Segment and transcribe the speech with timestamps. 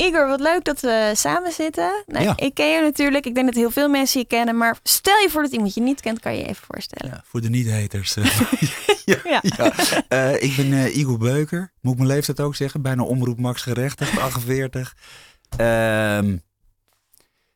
[0.00, 2.04] Igor, wat leuk dat we samen zitten.
[2.06, 2.36] Nou, Ja.
[2.36, 3.26] Ik ken je natuurlijk.
[3.26, 4.56] Ik denk dat heel veel mensen je kennen.
[4.56, 7.14] Maar stel je voor dat iemand je niet kent, kan je je even voorstellen.
[7.14, 8.14] Ja, voor de niet-haters.
[9.04, 9.42] ja, Ja.
[9.42, 9.72] ja.
[10.08, 11.72] Eh, ik ben eh, Igor Beuker.
[11.80, 12.82] Moet ik mijn leeftijd ook zeggen?
[12.82, 14.96] Bijna omroep Max gerechtigd, 48.
[15.56, 16.36] Ehm,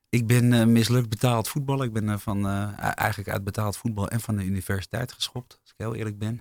[0.09, 1.87] ik ben eh, mislukt betaald voetballen.
[1.87, 5.59] Ik ben van, eh, eigenlijk uit betaald voetbal en van de universiteit geschopt.
[5.63, 6.41] Als ik heel eerlijk ben.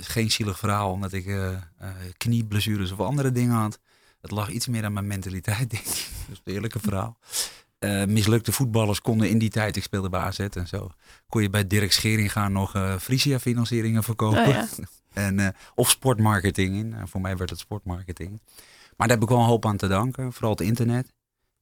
[0.00, 1.58] Geen zielig verhaal omdat ik eh, eh,
[2.16, 3.78] knieblessures of andere dingen had.
[4.26, 6.08] Het lag iets meer aan mijn mentaliteit, denk ik.
[6.26, 7.18] Dat is het eerlijke verhaal.
[7.78, 10.90] Eh, mislukte voetballers konden in die tijd, ik speelde bij AZ en zo,
[11.28, 14.46] kon je bij Dirk Scheringa nog eh Frisia financieringen verkopen.
[14.46, 14.68] Oh ja.
[15.26, 16.94] en, eh, of sportmarketing in.
[16.94, 18.40] Eh, voor mij werd het sportmarketing.
[18.96, 20.32] Maar daar heb ik wel een hoop aan te danken.
[20.32, 21.12] Vooral het internet.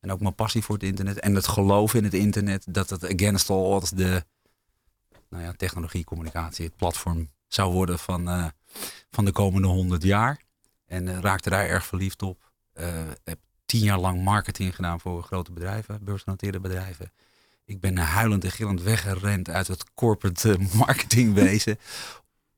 [0.00, 1.20] En ook mijn passie voor het internet.
[1.20, 2.64] En het geloof in het internet.
[2.68, 4.24] Dat het against all odds de
[5.30, 8.52] nou ja, technologie, communicatie, het platform zou worden van,
[9.10, 10.40] van de komende honderd jaar.
[10.86, 12.43] En raakte daar erg verliefd op.
[12.74, 12.86] Eh,
[13.24, 17.12] heb tien jaar lang marketing gedaan voor grote bedrijven, beursgenoteerde bedrijven.
[17.64, 21.78] Ik ben huilend en gillend weggerend uit het corporate marketingwezen.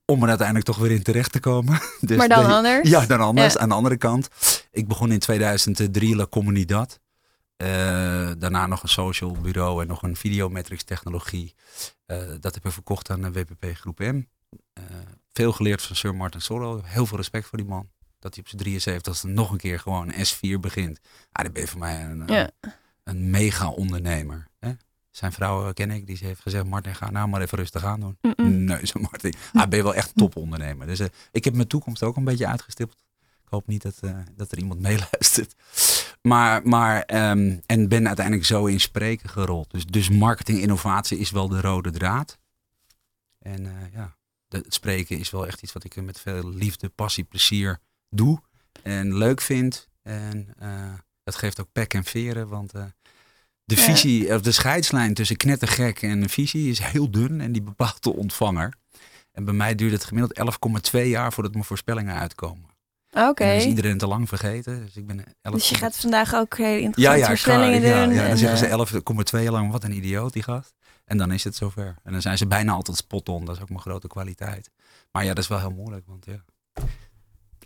[0.04, 1.80] Om er uiteindelijk toch weer in terecht te komen.
[2.00, 2.88] Dus maar dan de- anders.
[2.88, 3.52] ja, dan anders.
[3.54, 3.60] Ja.
[3.60, 4.28] Aan de andere kant.
[4.70, 7.00] Ik begon in 2003 La Comunidad.
[7.56, 7.66] Eh,
[8.38, 11.54] daarna nog een social bureau en nog een videometrics technologie.
[12.06, 14.22] Eh, dat heb ik verkocht aan de WPP Groep M.
[15.32, 16.80] Veel geleerd van Sir Martin Sorrell.
[16.84, 17.88] Heel veel respect voor die man.
[18.26, 21.00] Dat hij op zijn 73 nog een keer gewoon een S4 begint.
[21.32, 22.50] Ah, dat ben je voor mij een, Ja.
[23.04, 24.46] een mega ondernemer.
[24.58, 24.72] Hè?
[25.10, 28.00] Zijn vrouw eh, ken ik, die heeft gezegd: Martin, ga nou maar even rustig aan
[28.00, 28.18] doen.
[28.64, 29.34] Nee, zo Martin.
[29.52, 30.86] Ah, ben je wel echt een topondernemer.
[30.86, 33.04] Dus eh, ik heb mijn toekomst ook een beetje uitgestippeld.
[33.20, 35.54] Ik hoop niet dat, eh, dat er iemand meeluistert.
[36.22, 39.70] Maar, maar ehm, en ben uiteindelijk zo in spreken gerold.
[39.70, 42.38] Dus, dus marketing innovatie is wel de rode draad.
[43.38, 44.16] En eh, ja,
[44.48, 47.80] het spreken is wel echt iets wat ik met veel liefde, passie, plezier
[48.16, 48.40] doe.
[48.82, 49.88] En leuk vind.
[50.02, 50.92] En eh,
[51.24, 52.48] dat geeft ook pek en veren.
[52.48, 52.84] Want eh,
[53.64, 53.80] de Ja.
[53.82, 57.40] visie, of de scheidslijn tussen knettergek en een visie is heel dun.
[57.40, 58.74] En die bepaalt de ontvanger.
[59.32, 60.38] En bij mij duurt het gemiddeld
[60.92, 62.74] 11,2 jaar voordat mijn voorspellingen uitkomen.
[63.12, 63.44] Oké.
[63.44, 64.84] Dan is iedereen te lang vergeten.
[64.84, 68.04] Dus ik ben 11, Dus je gaat vandaag ook hele ja, interessante ja, voorspellingen ja,
[68.04, 68.14] doen.
[68.14, 70.74] ja, dan en, zeggen ze eh, 11,2 jaar lang, wat een idioot die gast.
[71.04, 71.96] En dan is het zover.
[72.02, 73.44] En dan zijn ze bijna altijd spot on.
[73.44, 74.70] Dat is ook mijn grote kwaliteit.
[75.12, 76.06] Maar ja, dat is wel heel moeilijk.
[76.06, 76.44] Want ja,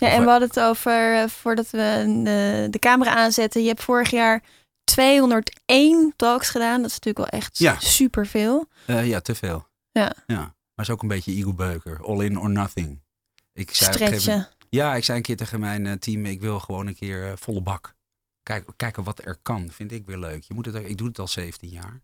[0.01, 3.63] Ja, en eh, we hadden het over, eh, voordat we de, de camera aanzetten.
[3.63, 4.43] Je hebt vorig jaar
[4.85, 6.81] 201 talks gedaan.
[6.83, 7.77] Dat is natuurlijk wel echt Ja.
[7.81, 8.69] superveel.
[8.87, 9.67] Eh, ja te veel.
[9.93, 10.13] Ja.
[10.27, 10.55] ja.
[10.75, 12.05] Maar is ook een beetje Eagle Beuker.
[12.07, 13.01] All in or nothing.
[13.53, 14.49] Ik zei moment- Stretchen.
[14.69, 17.33] Ja, ik zei een keer tegen mijn eh, team, ik wil gewoon een keer eh,
[17.37, 17.95] volle bak.
[18.43, 20.43] Kijk, kijken wat er kan, vind ik weer leuk.
[20.43, 22.01] Je moet het, ik doe het al 17 jaar.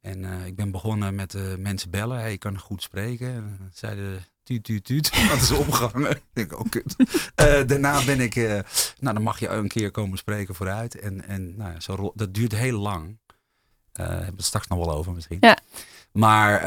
[0.00, 2.18] En eh, ik ben begonnen met eh, mensen bellen.
[2.18, 3.28] Hey, je kan goed spreken.
[3.34, 5.12] En zeiden tuut, tuut, tuut.
[5.30, 6.10] Dat is opgehangen.
[6.10, 6.96] ik denk, oh kut.
[7.34, 8.58] Eh, daarna ben ik, eh,
[9.00, 10.98] nou dan mag je een keer komen spreken vooruit.
[10.98, 13.18] En, en nou ja, zo, dat duurt heel lang.
[13.92, 15.38] Eh hebben we het straks nog wel over misschien.
[15.40, 15.58] Ja.
[16.12, 16.62] Maar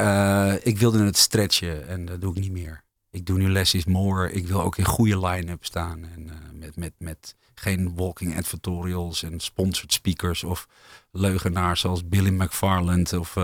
[0.62, 2.82] ik wilde het stretchen en dat doe ik niet meer.
[3.10, 4.32] Ik doe nu less is more.
[4.32, 6.04] Ik wil ook in goede line-up staan.
[6.04, 10.68] En met, met, met geen walking advertorials en sponsored speakers of
[11.10, 13.12] leugenaars zoals Billy McFarland.
[13.12, 13.36] Of,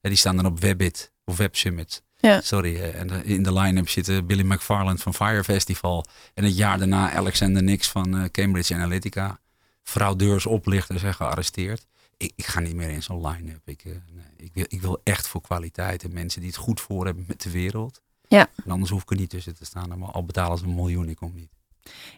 [0.00, 2.02] die staan dan op Webbit of Web Summit.
[2.20, 2.40] Ja.
[2.40, 2.76] Sorry.
[2.76, 6.04] eh, en eh, in de line-up zitten Billy McFarland van Fire Festival.
[6.34, 9.38] En het jaar daarna Alexander Nix van eh, Cambridge Analytica.
[9.82, 11.86] Fraudeurs, oplichters zijn gearresteerd.
[12.16, 13.60] Ik, ik ga niet meer in zo'n line-up.
[13.68, 13.94] Ik, nee,
[14.36, 17.42] ik, wil, ik wil echt voor kwaliteit en mensen die het goed voor hebben met
[17.42, 18.00] de wereld.
[18.28, 18.48] Ja.
[18.64, 19.98] En anders hoef ik er niet tussen te staan.
[19.98, 21.50] Maar al betalen ze een miljoen, ik kom niet.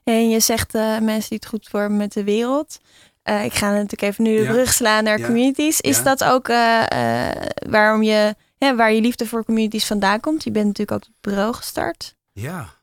[0.04, 2.80] En je zegt mensen die het goed voor hebben met de wereld.
[3.44, 5.24] Ik ga natuurlijk even nu de brug slaan naar Ja.
[5.24, 5.80] communities.
[5.80, 6.02] Is Ja.
[6.02, 6.46] dat ook
[7.70, 8.34] waarom je,
[8.66, 10.44] ja, waar je liefde voor communities vandaan komt?
[10.44, 12.16] Je bent natuurlijk ook het bureau gestart.
[12.32, 12.74] Ja.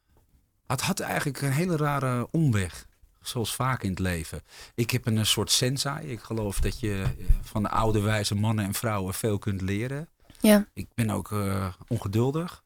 [0.67, 2.87] Het had eigenlijk een hele rare omweg.
[3.21, 4.41] Zoals vaak in het leven.
[4.75, 6.07] Ik heb een, eh, soort sensei.
[6.07, 10.09] Ik geloof dat je eh, van de oude wijze mannen en vrouwen veel kunt leren.
[10.39, 10.67] Ja.
[10.73, 12.63] Ik ben ook eh, ongeduldig.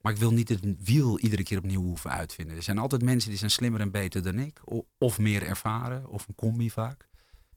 [0.00, 2.56] Maar ik wil niet het wiel iedere keer opnieuw hoeven uitvinden.
[2.56, 4.60] Er zijn altijd mensen die zijn slimmer en beter dan ik.
[4.98, 6.08] Of meer ervaren.
[6.08, 7.08] Of een combi vaak.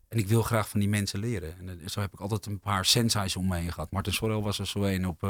[0.08, 1.58] En ik wil graag van die mensen leren.
[1.60, 3.92] En eh, zo heb ik altijd een paar sensei's om me heen gehad.
[3.92, 5.24] Martin Sorrel was er zo een op...
[5.24, 5.30] eh,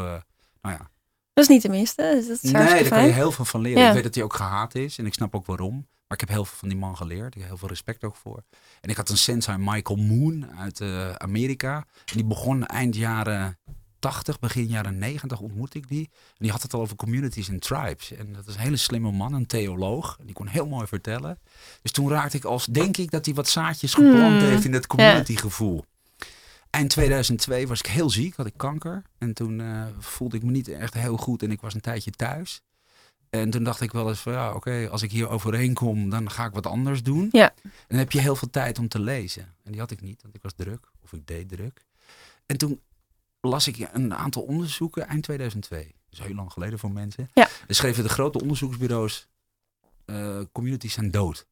[0.62, 0.90] nou ja,
[1.34, 2.02] Dat is niet de minste.
[2.16, 3.82] Dus dat is Nee, daar kan je heel veel van leren.
[3.82, 3.88] Ja.
[3.88, 5.74] Ik weet dat hij ook gehaat is en ik snap ook waarom.
[6.08, 7.34] Maar ik heb heel veel van die man geleerd.
[7.36, 8.44] Ik heb heel veel respect ook voor.
[8.82, 11.76] En ik had een sensei, Michael Moon uit eh, Amerika.
[12.06, 13.60] En die begon eind jaren
[14.00, 16.10] 80, begin jaren 90 ontmoette ik die.
[16.14, 18.12] En die had het al over communities en tribes.
[18.12, 20.16] En dat is een hele slimme man, een theoloog.
[20.20, 21.40] En die kon heel mooi vertellen.
[21.82, 24.50] Dus toen raakte ik als, denk ik dat hij wat zaadjes geplant Hmm.
[24.50, 25.86] heeft in het community gevoel.
[26.70, 29.02] Eind 2002 was ik heel ziek, had ik kanker.
[29.18, 32.12] En toen eh, voelde ik me niet echt heel goed en ik was een tijdje
[32.12, 32.62] thuis.
[33.30, 36.32] En toen dacht ik wel eens van ja, oké, als ik hier overheen kom, dan
[36.32, 37.30] ga ik wat anders doen.
[37.32, 37.54] Ja.
[37.64, 39.44] En dan heb je heel veel tijd om te lezen.
[39.64, 40.88] En die had ik niet, want ik was druk.
[41.04, 41.86] Of ik deed druk.
[42.46, 42.82] En toen
[43.42, 45.80] las ik een aantal onderzoeken eind 2002.
[46.10, 47.30] Dat is heel lang geleden voor mensen.
[47.34, 47.48] Ja.
[47.68, 49.28] Er schreven de grote onderzoeksbureaus,
[50.06, 51.48] eh, communities zijn dood.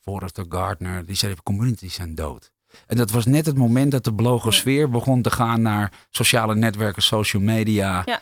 [0.00, 2.52] Forrester, Gardner, die schreven communities zijn dood.
[2.86, 7.02] En dat was net het moment dat de blogosfeer begon te gaan naar sociale netwerken,
[7.02, 8.20] social media, Ja.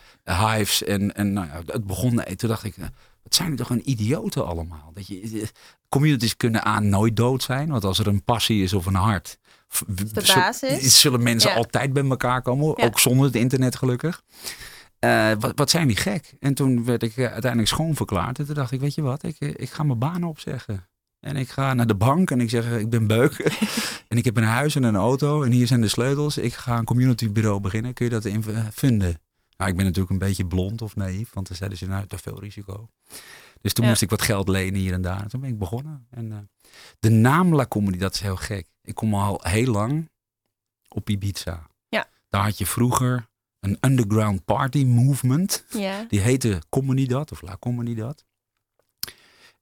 [0.56, 0.82] hives.
[0.84, 2.86] En, en nou ja, het begon, toen dacht ik, eh,
[3.22, 4.90] wat zijn die toch een idioten allemaal.
[4.94, 5.46] Dat je, eh,
[5.88, 9.38] communities kunnen aan nooit dood zijn, want als er een passie is of een hart,
[9.86, 11.00] de basis.
[11.00, 11.56] zullen mensen Ja.
[11.56, 12.84] altijd bij elkaar komen, Ja.
[12.84, 14.22] ook zonder het internet gelukkig.
[14.98, 16.34] Eh, wat, wat zijn die gek?
[16.40, 18.38] En toen werd ik eh, uiteindelijk schoonverklaard.
[18.38, 20.86] En toen dacht ik, weet je wat, ik, eh, ik ga mijn baan opzeggen.
[21.20, 23.38] En ik ga naar de bank en ik zeg, ik ben beuk.
[24.08, 26.38] en ik heb een huis en een auto en hier zijn de sleutels.
[26.38, 27.92] Ik ga een communitybureau beginnen.
[27.94, 29.20] Kun je dat in eh, vinden?
[29.56, 32.18] Nou, ik ben natuurlijk een beetje blond of naïef, want dan zeiden ze, nou, te
[32.18, 32.88] veel risico.
[33.60, 33.90] Dus toen Ja.
[33.90, 35.22] moest ik wat geld lenen hier en daar.
[35.22, 36.06] En toen ben ik begonnen.
[36.10, 36.50] En
[36.98, 38.66] de naam La Comedy, dat is heel gek.
[38.82, 40.10] Ik kom al heel lang
[40.88, 41.66] op Ibiza.
[41.88, 42.08] Ja.
[42.28, 43.28] Daar had je vroeger
[43.60, 45.64] een underground party movement.
[45.70, 46.04] Ja.
[46.08, 48.24] Die heette Comunidad of La Comunidad.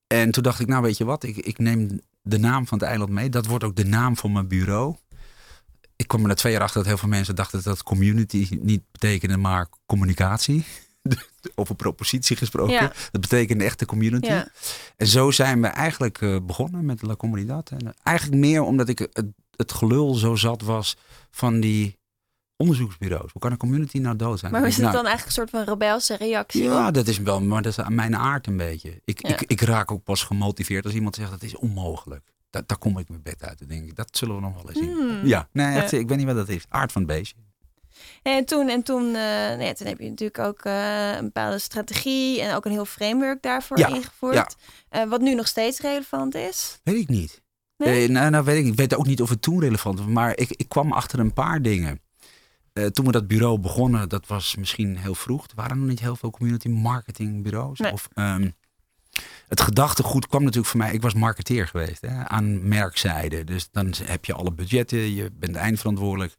[0.06, 2.86] En toen dacht ik, nou weet je wat, ik, ik neem de naam van het
[2.86, 3.28] eiland mee.
[3.28, 4.96] Dat wordt ook de naam van mijn bureau.
[5.96, 8.82] Ik kwam er na twee jaar achter dat heel veel mensen dachten dat community niet
[8.92, 10.64] betekende, maar communicatie.
[11.54, 12.72] Over propositie gesproken.
[12.72, 12.92] Ja.
[13.10, 14.26] Dat betekende echt de community.
[14.28, 14.48] Ja.
[14.96, 17.70] En zo zijn we eigenlijk eh, begonnen met La Comunidad.
[17.70, 19.24] En eigenlijk meer omdat ik het,
[19.56, 20.96] het gelul zo zat was
[21.30, 21.98] van die
[22.56, 23.32] onderzoeksbureaus.
[23.32, 24.52] Hoe kan een community nou dood zijn?
[24.52, 26.62] Maar is het ik, dan eigenlijk een soort van rebelse reactie?
[26.62, 26.78] nou, op?
[26.84, 29.00] ja, dat is wel, maar dat is aan mijn aard een beetje.
[29.04, 29.28] Ik, Ja.
[29.28, 32.24] ik, ik raak ook pas gemotiveerd als iemand zegt dat is onmogelijk.
[32.50, 33.58] Da daar kom ik mijn bed uit.
[33.58, 34.92] Dan denk ik, dat zullen we nog wel eens zien.
[34.92, 35.26] Hmm.
[35.26, 35.98] Ja, nee, echt, Ja.
[35.98, 36.64] ik weet niet wat dat is.
[36.68, 37.36] Aard van het beestje.
[38.22, 42.40] En toen, en toen, eh, nee, toen heb je natuurlijk ook eh, een bepaalde strategie
[42.40, 44.34] en ook een heel framework daarvoor Ja, ingevoerd.
[44.34, 44.48] ja.
[44.88, 46.80] Eh, wat nu nog steeds relevant is.
[46.84, 47.42] Weet ik niet.
[47.76, 48.08] Nee?
[48.08, 50.08] Nou, nou weet ik, ik weet ook niet of het toen relevant was.
[50.08, 52.00] Maar ik, ik kwam achter een paar dingen.
[52.92, 55.44] Toen we dat bureau begonnen, dat was misschien heel vroeg.
[55.46, 57.78] Er waren nog niet heel veel community marketing bureaus.
[57.78, 57.92] Nee.
[57.92, 58.50] Of, ehm,
[59.48, 60.92] het gedachtegoed kwam natuurlijk voor mij.
[60.92, 63.44] Ik was marketeer geweest hè, aan merkzijde.
[63.44, 66.36] Dus dan heb je alle budgetten, je bent eindverantwoordelijk.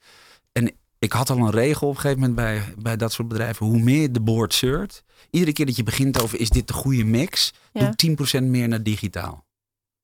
[0.52, 3.66] En ik had al een regel op een gegeven moment bij, bij dat soort bedrijven.
[3.66, 7.04] Hoe meer de board zeurt, iedere keer dat je begint over is dit de goede
[7.04, 7.94] mix, Ja.
[7.96, 7.96] doe
[8.42, 9.46] 10% meer naar digitaal.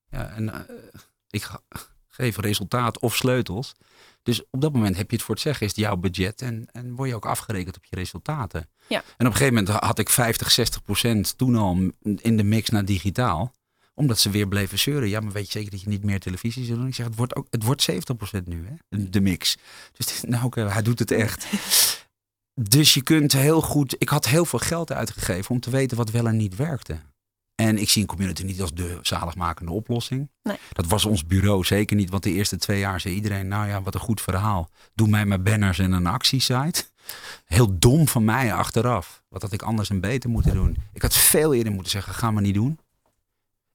[0.10, 0.60] Ja, en eh,
[1.30, 1.50] ik
[2.08, 3.74] geef resultaat of sleutels.
[4.24, 6.68] Dus op dat moment heb je het voor het zeggen, is het jouw budget en,
[6.72, 8.70] en word je ook afgerekend op je resultaten.
[8.88, 8.98] Ja.
[9.18, 12.70] En op een gegeven moment had ik 50, 60 procent toen al in de mix
[12.70, 13.54] naar digitaal.
[13.98, 15.10] Omdat ze weer bleven zeuren.
[15.10, 16.88] Ja, maar weet je zeker dat je niet meer televisie zult doen?
[16.88, 19.10] Ik zeg, het wordt, ook, het wordt 70 procent nu, hè?
[19.10, 19.58] de mix.
[19.98, 21.48] Dus nou oké, hij doet het echt.
[22.60, 23.96] Dus je kunt heel goed...
[23.98, 27.00] Ik had heel veel geld uitgegeven om te weten wat wel en niet werkte.
[27.56, 30.30] En ik zie een community niet als de zaligmakende oplossing.
[30.44, 30.58] Nee.
[30.72, 32.10] Dat was ons bureau zeker niet.
[32.10, 33.48] Want de eerste twee jaar zei iedereen...
[33.48, 34.70] Nou ja, wat een goed verhaal.
[34.96, 36.84] Doe mij maar banners en een actiesite.
[37.46, 39.24] Heel dom van mij achteraf.
[39.30, 40.78] Wat had ik anders en beter moeten doen.
[40.94, 42.80] Ik had veel eerder moeten zeggen, gaan we niet doen.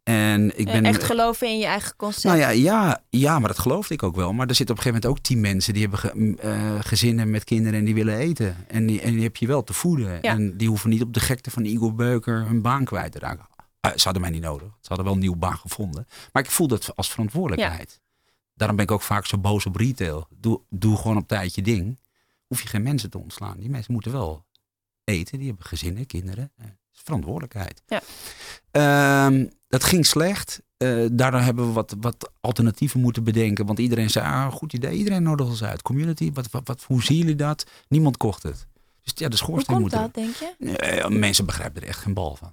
[0.02, 0.84] En ik Eh, ben...
[0.84, 2.24] Echt geloven in je eigen concept.
[2.24, 4.32] Nou ja, ja, ja, maar dat geloofde ik ook wel.
[4.32, 7.30] Maar er zitten op een gegeven moment ook tien mensen die hebben ge- eh, gezinnen
[7.30, 8.56] met kinderen en die willen eten.
[8.68, 10.12] En die, en die heb je wel te voeden.
[10.12, 10.20] Ja.
[10.20, 13.46] En die hoeven niet op de gekte van Igor Beuker hun baan kwijt te raken.
[13.80, 14.68] Eh, ze hadden mij niet nodig.
[14.80, 16.06] Ze hadden wel een nieuwe baan gevonden.
[16.32, 18.00] Maar ik voel dat als verantwoordelijkheid.
[18.54, 20.26] Daarom ben ik ook vaak zo boos op retail.
[20.30, 21.98] Doe, doe gewoon op tijd je ding.
[22.46, 23.56] Hoef je geen mensen te ontslaan.
[23.60, 24.44] Die mensen moeten wel
[25.04, 25.38] eten.
[25.38, 26.52] Die hebben gezinnen, kinderen.
[26.94, 27.82] Is verantwoordelijkheid.
[27.86, 28.00] Ja.
[28.72, 30.62] Ehm, dat ging slecht.
[30.76, 33.66] Eh, daardoor hebben we wat, wat alternatieven moeten bedenken.
[33.66, 34.96] Want iedereen zei, ah, goed idee.
[34.96, 35.82] Iedereen nodigt ons uit.
[35.82, 37.66] Community, wat, wat, wat, hoe zien jullie dat?
[37.88, 38.66] Niemand kocht het.
[39.02, 41.06] Dus ja, de Hoe schoorsteen komt moet dat, denk je?
[41.08, 42.52] Mensen begrijpen er echt geen bal van.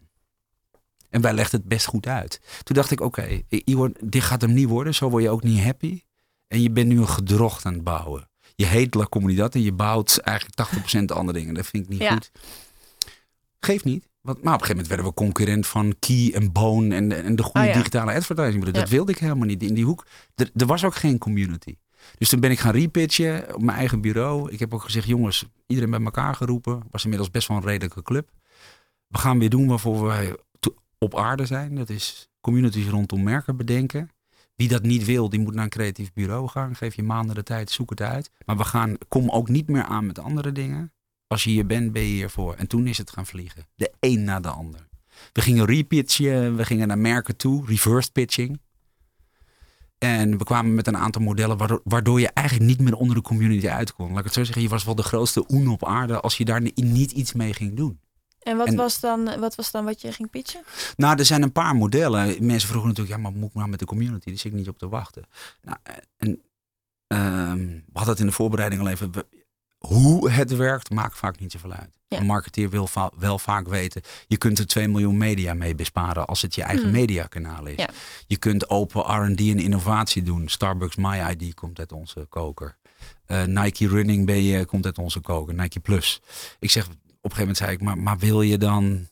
[1.10, 2.42] En wij legden het best goed uit.
[2.64, 3.42] Toen dacht ik, oké,
[4.00, 4.96] dit gaat hem niet worden.
[4.96, 6.02] Zo word je ook niet happy.
[6.48, 8.30] En je bent nu een gedrocht aan het bouwen.
[8.56, 10.58] Je heet La Comunidad en je bouwt eigenlijk
[11.00, 11.54] 80% andere dingen.
[11.54, 12.12] Dat vind ik niet Ja.
[12.12, 12.32] goed.
[13.60, 14.08] Geeft niet.
[14.22, 17.36] Want, maar op een gegeven moment werden we concurrent van Key en Bone en, en
[17.36, 17.74] de goede ja.
[17.74, 18.64] digitale advertising.
[18.64, 18.88] Dat Ja.
[18.96, 20.06] wilde ik helemaal niet in die hoek.
[20.36, 21.76] Er, er was ook geen community.
[22.18, 24.52] Dus toen ben ik gaan repitchen op mijn eigen bureau.
[24.52, 26.84] Ik heb ook gezegd, jongens, iedereen bij elkaar geroepen.
[26.92, 28.30] Was inmiddels best wel een redelijke club.
[29.08, 30.36] We gaan weer doen waarvoor wij
[30.98, 31.76] op aarde zijn.
[31.76, 34.10] Dat is communities rondom merken bedenken.
[34.56, 36.76] Wie dat niet wil, die moet naar een creatief bureau gaan.
[36.76, 38.30] Geef je maanden de tijd, zoek het uit.
[38.46, 40.94] Maar we gaan, kom ook niet meer aan met andere dingen.
[41.30, 42.54] Als je hier bent, ben je hiervoor.
[42.56, 43.66] En toen is het gaan vliegen.
[43.76, 44.88] De een na de ander.
[45.34, 48.60] We gingen repitchen, we gingen naar merken toe, reverse pitching.
[49.98, 53.22] En we kwamen met een aantal modellen waardoor, waardoor je eigenlijk niet meer onder de
[53.22, 54.10] community uit kon.
[54.10, 56.46] Laat ik het zo zeggen, je was wel de grootste oen op aarde als je
[56.46, 58.00] daar ni- niet iets mee ging doen.
[58.40, 60.64] En wat, En- was dan, wat was dan wat je ging pitchen?
[60.98, 62.46] Nou, er zijn een paar modellen.
[62.46, 64.30] Mensen vroegen natuurlijk, ja, maar moet ik nou met de community?
[64.30, 65.24] Daar zit ik niet op te wachten.
[65.62, 65.78] Nou,
[66.18, 66.42] en,
[67.08, 69.12] ehm, we hadden het in de voorbereiding al even.
[69.80, 71.90] Hoe het werkt, maakt vaak niet zoveel uit.
[72.08, 72.18] Ja.
[72.18, 76.26] Een marketeer wil va- wel vaak weten, je kunt er 2 miljoen media mee besparen
[76.28, 76.92] als het je eigen Hmm.
[76.92, 77.78] mediakanaal is.
[77.78, 77.90] Ja.
[78.28, 80.48] Je kunt open R&D en innovatie doen.
[80.50, 82.78] Starbucks My ID komt uit onze koker.
[83.26, 85.54] Eh, Nike Running BE komt uit onze koker.
[85.54, 86.22] Nike Plus.
[86.60, 89.08] Ik zeg, op een gegeven moment zei ik, maar, maar wil je dan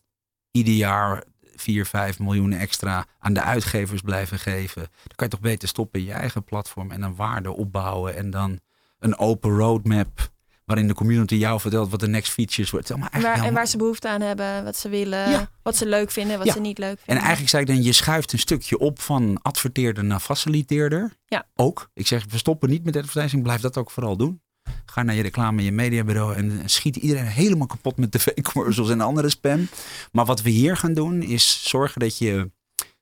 [0.52, 1.24] ieder jaar
[1.56, 4.82] 4, 5 miljoen extra aan de uitgevers blijven geven?
[4.82, 8.30] Dan kan je toch beter stoppen in je eigen platform en een waarde opbouwen en
[8.30, 8.60] dan
[9.00, 10.30] een open roadmap
[10.68, 12.90] waarin de community jou vertelt wat de next features wordt.
[12.90, 15.50] En waar, eigenlijk en helemaal- waar ze behoefte aan hebben, wat ze willen, Ja.
[15.62, 16.54] wat ze leuk vinden, wat Ja.
[16.54, 17.18] ze niet leuk En vinden.
[17.24, 21.14] eigenlijk zei ik dan, je schuift een stukje op van adverteerder naar faciliteerder.
[21.26, 21.46] Ja.
[21.56, 21.90] Ook.
[21.94, 24.42] Ik zeg, we stoppen niet met advertising, blijf dat ook vooral doen.
[24.86, 29.30] Ga naar je reclame, je mediabureau en schiet iedereen helemaal kapot met tv-commercials en andere
[29.30, 29.68] spam.
[30.12, 32.52] Maar wat we hier gaan doen is zorgen dat je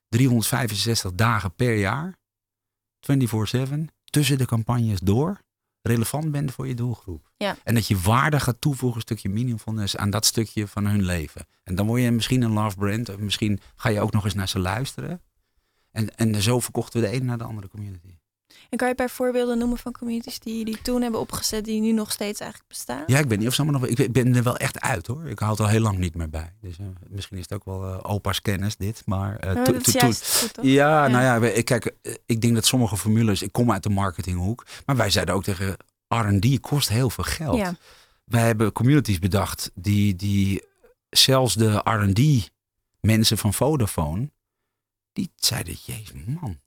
[0.08, 2.14] 365 dagen per jaar,
[3.00, 5.40] 24/7, tussen de campagnes door,
[5.82, 7.25] relevant bent voor je doelgroep.
[7.36, 7.56] Ja.
[7.64, 11.46] En dat je waarde gaat toevoegen, een stukje meaningfulness aan dat stukje van hun leven.
[11.62, 13.08] En dan word je misschien een love brand.
[13.08, 15.20] Of misschien ga je ook nog eens naar ze luisteren.
[15.90, 18.14] En, en zo verkochten we de ene naar de andere community.
[18.70, 21.80] En kan je een paar voorbeelden noemen van communities die die toen hebben opgezet, die
[21.80, 23.02] nu nog steeds eigenlijk bestaan?
[23.06, 23.88] Ja, ik weet niet of ze allemaal nog.
[23.90, 25.24] Ik ben- ben er wel echt uit hoor.
[25.28, 26.52] Ik hou het al heel lang niet meer bij.
[26.60, 29.02] Dus eh, misschien is het ook wel eh, opa's kennis dit.
[29.06, 30.64] Maar Maar to- dat to- is to- juist goed, toch?
[30.64, 31.08] Ja, Ja.
[31.20, 31.94] nou ja, kijk,
[32.26, 33.42] ik denk dat sommige formules.
[33.42, 34.66] Ik kom uit de marketinghoek.
[34.86, 35.76] Maar wij zeiden ook tegen
[36.08, 37.56] RD kost heel veel geld.
[37.56, 37.76] Ja.
[38.24, 40.62] Wij hebben communities bedacht die, die
[41.10, 42.50] zelfs de R&D
[43.00, 44.30] mensen van Vodafone,
[45.12, 46.58] die zeiden, jezus man,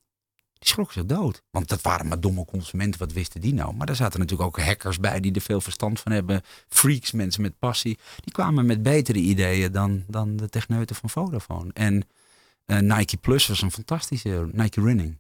[0.54, 1.44] die schrok zich dood.
[1.52, 3.74] Want dat waren maar domme consumenten, wat wisten die nou?
[3.74, 6.42] Maar daar zaten natuurlijk ook hackers bij die er veel verstand van hebben.
[6.68, 8.00] Freaks, mensen met passie.
[8.24, 11.72] Die kwamen met betere ideeën dan, dan de techneuten van Vodafone.
[11.74, 12.04] En
[12.66, 15.18] eh, Nike Plus was een fantastische, Nike Running.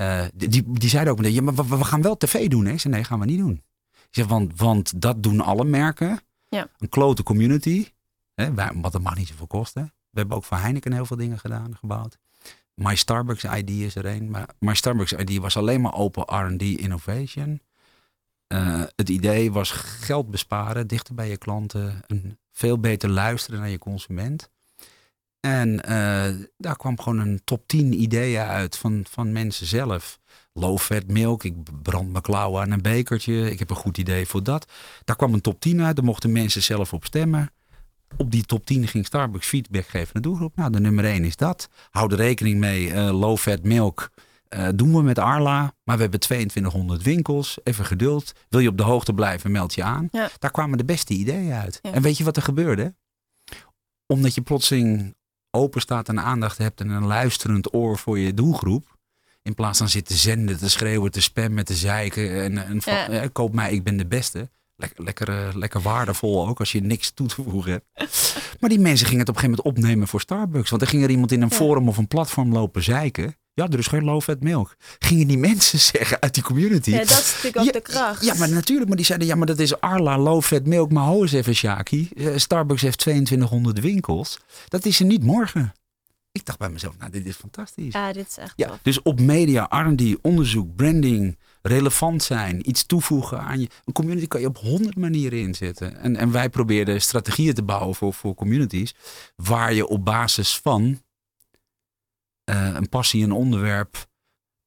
[0.00, 2.64] Eh, die, die, zeiden ook meteen, ja, maar we, we gaan wel tv doen.
[2.64, 2.72] Hè?
[2.72, 3.62] Ik zei, nee, gaan we niet doen.
[3.92, 6.20] Ik zeg, want, want dat doen alle merken.
[6.48, 6.68] Ja.
[6.78, 7.88] Een klote community.
[8.34, 9.82] Hè, wat dat mag niet zoveel kosten.
[9.82, 12.18] We hebben ook voor Heineken heel veel dingen gedaan, gebouwd.
[12.74, 14.30] My Starbucks ID is er een.
[14.30, 17.60] Maar My Starbucks ID was alleen maar open R&D innovation.
[18.46, 22.02] Eh, het idee was geld besparen, dichter bij je klanten.
[22.06, 24.50] Een veel beter luisteren naar je consument.
[25.40, 30.18] En eh, daar kwam gewoon een top 10 ideeën uit van, van mensen zelf.
[30.52, 33.50] Low fat milk, ik brand mijn klauwen aan een bekertje.
[33.50, 34.72] Ik heb een goed idee voor dat.
[35.04, 37.52] Daar kwam een top 10 uit, daar mochten mensen zelf op stemmen.
[38.16, 40.56] Op die top 10 ging Starbucks feedback geven naar de doelgroep.
[40.56, 41.68] Nou, de nummer 1 is dat.
[41.90, 44.10] Hou er rekening mee, eh, low fat milk
[44.50, 45.74] eh, doen we met Arla.
[45.84, 47.58] Maar we hebben 2200 winkels.
[47.64, 48.32] Even geduld.
[48.48, 50.08] Wil je op de hoogte blijven, meld je aan.
[50.10, 50.30] Ja.
[50.38, 51.78] Daar kwamen de beste ideeën uit.
[51.82, 51.92] Ja.
[51.92, 52.94] En weet je wat er gebeurde?
[54.06, 55.14] Omdat je plotseling
[55.50, 58.98] open staat en aandacht hebt en een luisterend oor voor je doelgroep.
[59.42, 62.42] In plaats van zitten zenden, te schreeuwen, te spammen, te zeiken.
[62.42, 63.08] En, en van, Ja.
[63.08, 64.50] eh, koop mij, ik ben de beste.
[64.76, 67.86] Lekker, lekker, eh, lekker waardevol ook als je niks toe te voegen hebt.
[68.60, 70.70] Maar die mensen gingen het op een gegeven moment opnemen voor Starbucks.
[70.70, 71.56] Want er ging er iemand in een Ja.
[71.56, 73.34] forum of een platform lopen zeiken.
[73.54, 74.76] Ja, er is geen low fat milk.
[74.98, 76.90] Gingen die mensen zeggen uit die community.
[76.90, 78.24] Ja, dat is natuurlijk ook Ja, de kracht.
[78.24, 78.88] Ja, maar natuurlijk.
[78.88, 80.92] Maar die zeiden, ja, maar dat is Arla, low fat milk.
[80.92, 82.08] Maar ho eens even, Shaki.
[82.16, 84.38] Eh, Starbucks heeft 2200 winkels.
[84.68, 85.72] Dat is er niet morgen.
[86.32, 87.92] Ik dacht bij mezelf, nou, dit is fantastisch.
[87.92, 88.78] Ja, dit is echt Ja, tof.
[88.82, 93.68] dus op media, R&D, onderzoek, branding, relevant zijn, iets toevoegen aan je.
[93.84, 95.96] Een community kan je op honderd manieren inzetten.
[96.00, 98.94] En, en wij probeerden strategieën te bouwen voor, voor communities,
[99.36, 101.00] waar je op basis van
[102.50, 104.08] eh, een passie, een onderwerp,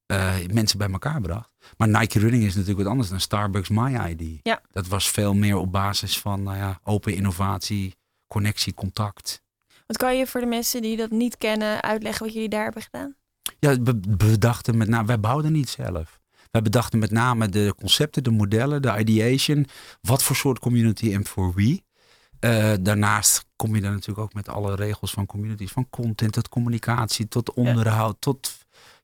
[0.05, 1.49] eh, mensen bij elkaar bracht.
[1.77, 4.39] Maar Nike Running is natuurlijk wat anders dan Starbucks My ID.
[4.43, 4.61] Ja.
[4.71, 7.95] Dat was veel meer op basis van nou ja, open innovatie,
[8.27, 9.41] connectie, contact.
[9.87, 12.81] Wat kan je voor de mensen die dat niet kennen uitleggen wat jullie daar hebben
[12.81, 13.15] gedaan?
[13.59, 16.21] Ja, we bedachten met name, wij bouwden niet zelf.
[16.51, 19.67] Wij bedachten met name de concepten, de modellen, de ideation.
[20.01, 21.83] Wat voor soort community en voor wie.
[22.43, 25.71] Eh, daarnaast kom je dan natuurlijk ook met alle regels van communities.
[25.71, 28.53] Van content tot communicatie, tot onderhoud, tot...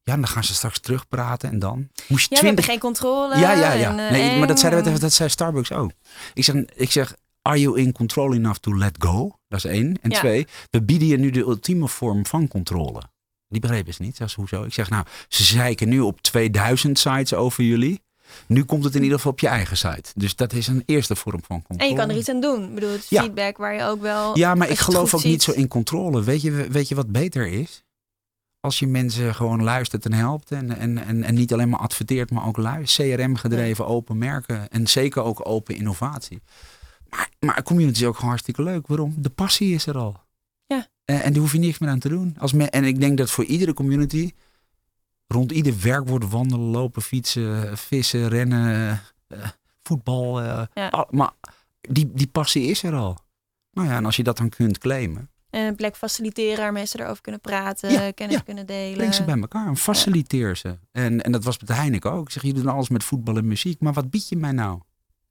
[0.03, 2.65] Ja, dan gaan ze straks terugpraten en dan moest je Ja, we hebben twintig...
[2.65, 3.37] geen controle.
[3.37, 3.89] Ja, ja, ja.
[3.89, 5.91] en, eh, nee, maar dat, zeiden we, dat zei Starbucks ook.
[6.33, 9.39] Ik zeg, ik zeg, are you in control enough to let go?
[9.47, 9.99] Dat is één.
[10.01, 10.19] En Ja.
[10.19, 13.01] twee, we bieden je nu de ultieme vorm van controle.
[13.47, 14.15] Die begrepen ze niet.
[14.15, 14.63] Zelfs hoezo?
[14.63, 18.01] Ik zeg, nou, ze zeiken nu op 2000 sites over jullie.
[18.47, 20.11] Nu komt het in ieder geval op je eigen site.
[20.15, 21.83] Dus dat is een eerste vorm van controle.
[21.83, 22.63] En je kan er iets aan doen.
[22.63, 23.21] Ik bedoel, het is Ja.
[23.21, 24.37] feedback waar je ook wel...
[24.37, 26.23] Ja, maar ik geloof ook niet zo in controle.
[26.23, 27.83] Weet je, weet je wat beter is?
[28.59, 30.51] Als je mensen gewoon luistert en helpt.
[30.51, 33.15] En, en, en, en niet alleen maar adverteert, maar ook luistert.
[33.15, 34.69] CRM gedreven, open merken.
[34.69, 36.41] En zeker ook open innovatie.
[37.09, 38.87] Maar, maar community is ook gewoon hartstikke leuk.
[38.87, 39.13] Waarom?
[39.17, 40.23] De passie is er al.
[40.65, 40.87] Ja.
[41.05, 42.35] En, en daar hoef je niks meer aan te doen.
[42.39, 44.31] Als me, en ik denk dat voor iedere community,
[45.33, 49.37] rond ieder werkwoord, wandelen, lopen, fietsen, vissen, rennen, eh,
[49.81, 50.41] voetbal.
[50.41, 50.87] eh, Ja.
[50.87, 51.31] al- maar
[51.81, 53.17] die, die passie is er al.
[53.71, 56.99] Nou ja, en als je dat dan kunt claimen, En een plek faciliteren waar mensen
[56.99, 58.41] erover kunnen praten, Ja, kennis ja.
[58.41, 58.97] kunnen delen.
[58.97, 60.77] breng ze bij elkaar en faciliteer ze.
[60.91, 62.25] En, en dat was met Heineken ook.
[62.25, 64.71] Ik zeg, je doet alles met voetbal en muziek, maar wat bied je mij nou?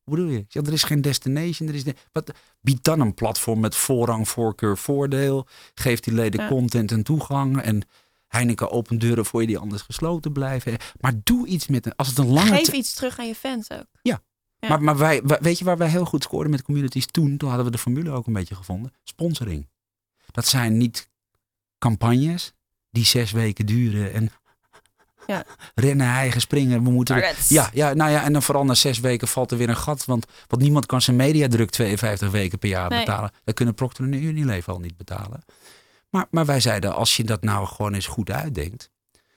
[0.05, 0.39] Hoe bedoel je?
[0.39, 1.69] Ik zeg, er is geen destination.
[1.69, 5.47] Er is de, wat, bied dan een platform met voorrang, voorkeur, voordeel.
[5.75, 7.61] Geef die leden content en toegang.
[7.61, 7.83] En
[8.29, 10.77] Heineken opent deuren voor je die anders gesloten blijven.
[11.01, 13.71] Maar doe iets met een, als het een lange Geef iets terug aan je fans
[13.71, 13.87] ook.
[14.03, 14.21] Ja.
[14.69, 17.37] Maar, maar wij, weet je waar wij heel goed scoorden met communities toen?
[17.37, 18.93] Toen hadden we de formule ook een beetje gevonden.
[19.05, 19.69] Sponsoring.
[20.31, 21.11] Dat zijn niet
[21.79, 22.53] campagnes
[22.91, 24.31] die zes weken duren en
[25.27, 25.45] Ja.
[25.75, 26.85] rennen, hijgen, springen.
[26.85, 29.69] We moeten ja, ja, nou ja, en dan vooral na zes weken valt er weer
[29.69, 30.05] een gat.
[30.05, 32.99] Want, want niemand kan zijn mediadruk 52 weken per jaar Nee.
[32.99, 33.31] betalen.
[33.45, 35.41] Dat kunnen Procter en Unilever al niet betalen.
[36.11, 38.91] Maar, maar wij zeiden, als je dat nou gewoon eens goed uitdenkt,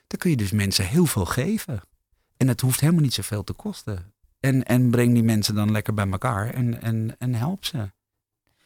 [0.08, 1.82] dan kun je dus mensen heel veel geven.
[2.38, 4.14] En het hoeft helemaal niet zoveel te kosten.
[4.40, 7.92] En, en breng die mensen dan lekker bij elkaar en, en, en help ze.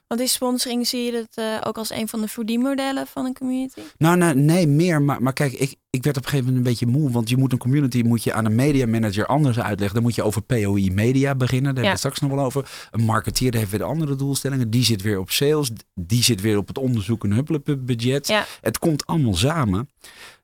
[0.08, 3.34] Want is sponsoring, zie je dat eh, ook als een van de verdienmodellen van een
[3.34, 3.80] community?
[3.98, 5.02] Nou, nou nee, meer.
[5.02, 7.12] Maar, maar kijk, ik, ik werd op een gegeven moment een beetje moe.
[7.12, 9.94] Want je moet een community moet je aan een media manager anders uitleggen.
[9.94, 11.76] Dan moet je over POI media beginnen.
[11.76, 12.90] Daar hebben we het straks nog wel over.
[12.92, 14.70] Een marketeer heeft weer andere doelstellingen.
[14.70, 15.72] Die zit weer op sales.
[15.94, 18.28] Die zit weer op het onderzoek en huppelen budget.
[18.28, 18.46] Ja.
[18.62, 19.90] Het komt allemaal samen.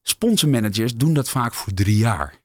[0.02, 2.41] Sponsormanagers doen dat vaak voor drie jaar.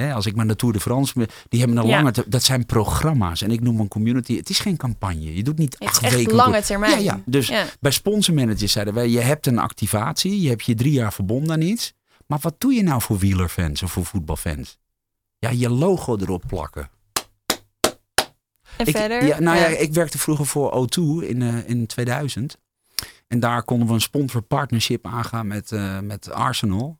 [0.00, 1.96] Hè, als ik maar naar Tour de France, die hebben een Ja.
[2.02, 3.42] lange, dat zijn programma's.
[3.42, 5.34] En ik noem een community, het is geen campagne.
[5.36, 6.34] Je doet niet Het is echt weken.
[6.34, 6.90] lange termijn.
[7.02, 7.20] Ja, ja.
[7.26, 7.64] Dus Ja.
[7.80, 11.60] bij sponsormanagers zeiden wij, je hebt een activatie, je hebt je drie jaar verbonden aan
[11.60, 11.92] iets.
[12.26, 14.78] Maar wat doe je nou voor wielerfans of voor voetbalfans?
[15.38, 16.90] Ja, je logo erop plakken.
[18.76, 19.24] En Ik, verder?
[19.26, 19.66] Ja, nou ja.
[19.66, 22.58] ik werkte vroeger voor O2 in, eh, in 2000.
[23.28, 26.96] En daar konden we een sponsor partnership aangaan met, eh, met Arsenal.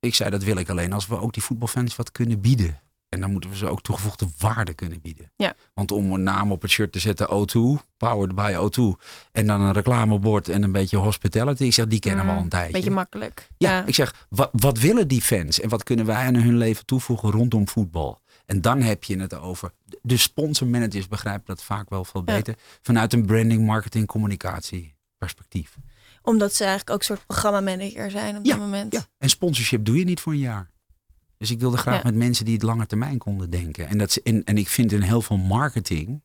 [0.00, 2.80] Ik zei dat wil ik alleen als we ook die voetbalfans wat kunnen bieden.
[3.08, 5.32] En dan moeten we ze ook toegevoegde waarde kunnen bieden.
[5.36, 5.54] Ja.
[5.74, 8.82] Want om een naam op het shirt te zetten O2, powered by O2.
[9.32, 11.64] En dan een reclamebord en een beetje hospitality.
[11.64, 12.72] Ik zeg, die kennen we al een tijdje.
[12.72, 13.48] Beetje makkelijk.
[13.58, 16.86] Ja, ik zeg, wat, wat willen die fans en wat kunnen wij aan hun leven
[16.86, 18.20] toevoegen rondom voetbal?
[18.46, 19.72] En dan heb je het over.
[20.02, 22.34] De sponsormanagers begrijpen dat vaak wel veel Ja.
[22.34, 22.54] beter.
[22.82, 25.76] Vanuit een branding, marketing, communicatie perspectief.
[26.22, 28.92] Omdat ze eigenlijk ook een soort programmamanager zijn op Ja, dat moment.
[28.92, 29.06] Ja.
[29.18, 30.70] En sponsorship doe je niet voor een jaar.
[31.36, 32.00] Dus ik wilde graag Ja.
[32.04, 33.88] met mensen die het lange termijn konden denken.
[33.88, 36.22] En, dat, is in, en ik vind in heel veel marketing.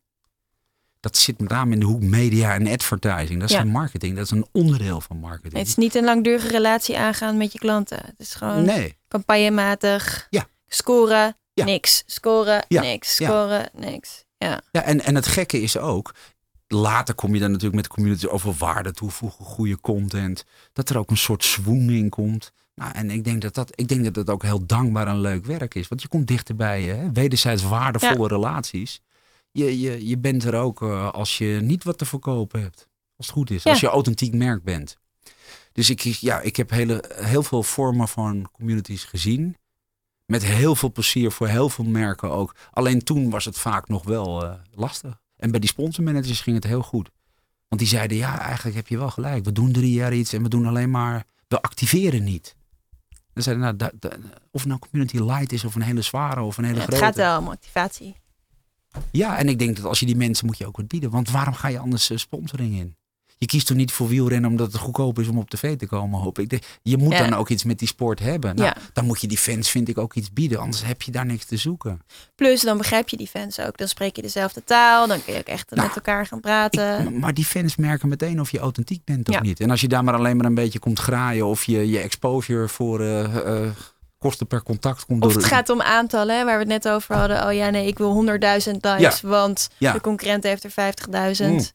[1.00, 3.40] Dat zit met name in de hoek media en advertising.
[3.40, 3.62] Dat is Ja.
[3.62, 5.54] geen marketing, dat is een onderdeel van marketing.
[5.58, 7.98] Het is niet een langdurige relatie aangaan met je klanten.
[8.06, 10.28] Het is gewoon nee, campagnematig.
[10.30, 10.48] Ja.
[10.68, 11.66] Scoren, Ja.
[11.66, 12.04] niks.
[12.06, 12.82] Scoren, Ja.
[12.82, 13.18] niks.
[13.18, 13.28] Ja.
[13.28, 14.24] Scoren, niks.
[14.38, 14.62] Ja.
[14.72, 16.14] Ja, en, en het gekke is ook,
[16.68, 20.46] later kom je dan natuurlijk met de community over waarde toevoegen, goede content.
[20.74, 22.52] Dat er ook een soort swoon in komt.
[22.76, 25.46] Nou, en ik denk dat dat, ik denk dat dat ook heel dankbaar en leuk
[25.46, 25.88] werk is.
[25.88, 27.12] Want je komt dichterbij hè?
[27.12, 29.02] wederzijds waardevolle relaties.
[29.52, 32.88] Je, je, je bent er ook eh, als je niet wat te verkopen hebt.
[33.18, 33.64] Als het goed is.
[33.64, 33.72] Ja.
[33.72, 34.98] Als je authentiek merk bent.
[35.72, 39.58] Dus ik, ja, ik heb hele, heel veel vormen van communities gezien.
[40.26, 42.56] Met heel veel plezier voor heel veel merken ook.
[42.72, 45.24] Alleen toen was het vaak nog wel eh, lastig.
[45.38, 47.10] En bij die sponsormanagers ging het heel goed.
[47.68, 49.46] Want die zeiden, ja, eigenlijk heb je wel gelijk.
[49.46, 51.26] We doen drie jaar iets en we doen alleen maar...
[51.48, 52.56] We activeren niet.
[53.34, 53.92] Dan zeiden nou,
[54.52, 57.06] of nou community light is of een hele zware of een hele Ja, het grote.
[57.06, 58.16] gaat wel om activatie.
[59.12, 61.10] Ja, en ik denk dat als je die mensen moet je ook wat bieden.
[61.10, 62.96] Want waarom ga je anders eh, sponsoring in?
[63.38, 66.20] Je kiest toch niet voor wielrennen omdat het goedkoop is om op tv te komen,
[66.20, 66.78] hoop ik.
[66.82, 67.20] Je moet Ja.
[67.28, 68.56] dan ook iets met die sport hebben.
[68.56, 68.76] Nou, Ja.
[68.94, 70.60] Dan moet je die fans, vind ik, ook iets bieden.
[70.60, 72.02] Anders heb je daar niks te zoeken.
[72.36, 73.78] Plus, dan begrijp je die fans ook.
[73.78, 75.08] Dan spreek je dezelfde taal.
[75.08, 77.00] Dan kun je ook echt Nou, met elkaar gaan praten.
[77.08, 79.42] Ik- maar die fans merken meteen of je authentiek bent of Ja.
[79.42, 79.60] niet.
[79.60, 82.68] En als je daar maar alleen maar een beetje komt graaien of je, je exposure
[82.68, 83.70] voor eh, eh,
[84.18, 85.42] kosten per contact komt Of door.
[85.42, 87.46] het gaat om aantallen, hè, waar we het net over hadden.
[87.48, 91.50] Oh ja, nee, ik wil 100.000 likes, want de concurrent heeft er 50.000.
[91.52, 91.66] Mm.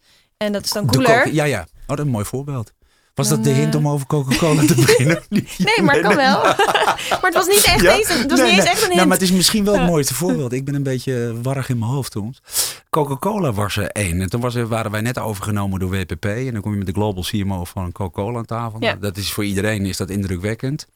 [0.44, 1.32] En dat is dan cooler.
[1.32, 1.60] Ja, ja.
[1.60, 2.72] Oh, dat is een mooi voorbeeld.
[3.14, 5.22] Was dat de hint eh, om over Coca-Cola te beginnen?
[5.58, 6.42] Nee, maar kan wel.
[7.10, 7.96] maar het was niet echt Ja?
[7.96, 9.08] eens, het was Nee, niet eens echt een Nou, hint.
[9.08, 10.52] maar het is misschien wel het mooiste voorbeeld.
[10.52, 12.42] Ik ben een beetje warrig in mijn hoofd soms.
[12.90, 14.20] Coca-Cola was er één.
[14.20, 16.24] En toen was er, waren wij net overgenomen door WPP.
[16.24, 18.80] En dan kom je met de global CMO van Coca-Cola aan tafel.
[18.80, 18.86] Ja.
[18.88, 20.86] Nou, dat is voor iedereen is dat indrukwekkend.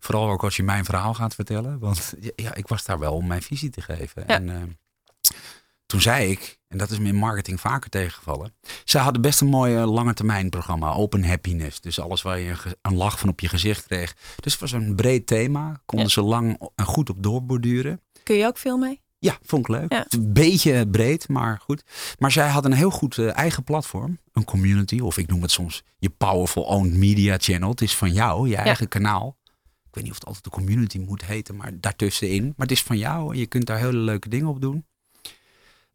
[0.00, 1.78] Vooral ook als je mijn verhaal gaat vertellen.
[1.78, 4.24] Want ja, ik was daar wel om mijn visie te geven.
[4.26, 4.34] Ja.
[4.34, 4.56] En eh,
[5.86, 8.54] toen zei ik, en dat is me in marketing vaker tegengevallen.
[8.84, 10.92] Ze hadden best een mooi eh, lange termijn programma.
[10.92, 11.80] Open happiness.
[11.80, 14.14] Dus alles waar je een, lach van op je gezicht kreeg.
[14.36, 15.80] Dus het was een breed thema.
[15.84, 16.12] Konden Ja.
[16.12, 18.00] ze lang en goed op doorborduren.
[18.22, 19.00] Kun je ook veel mee?
[19.18, 19.92] Ja, vond ik leuk.
[19.92, 20.06] Ja.
[20.08, 21.82] Een beetje breed, maar goed.
[22.18, 24.18] Maar zij had een heel goed eh, eigen platform.
[24.32, 24.98] Een community.
[25.00, 27.70] Of ik noem het soms je powerful owned media channel.
[27.70, 29.36] Het is van jou, je eigen kanaal.
[29.88, 32.42] Ik weet niet of het altijd de community moet heten, maar daartussenin.
[32.44, 34.86] Maar het is van jou en je kunt daar hele leuke dingen op doen.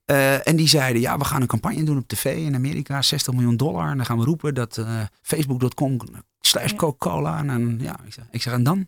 [0.05, 3.01] Eh, en die zeiden, ja, we gaan een campagne doen op tv in Amerika.
[3.01, 3.89] 60 miljoen dollar.
[3.89, 5.99] En dan gaan we roepen dat eh, facebook.com
[6.41, 6.73] slash.
[6.73, 7.45] Coca-Cola.
[7.45, 8.87] En ja, ik zeg, ik zeg, en dan?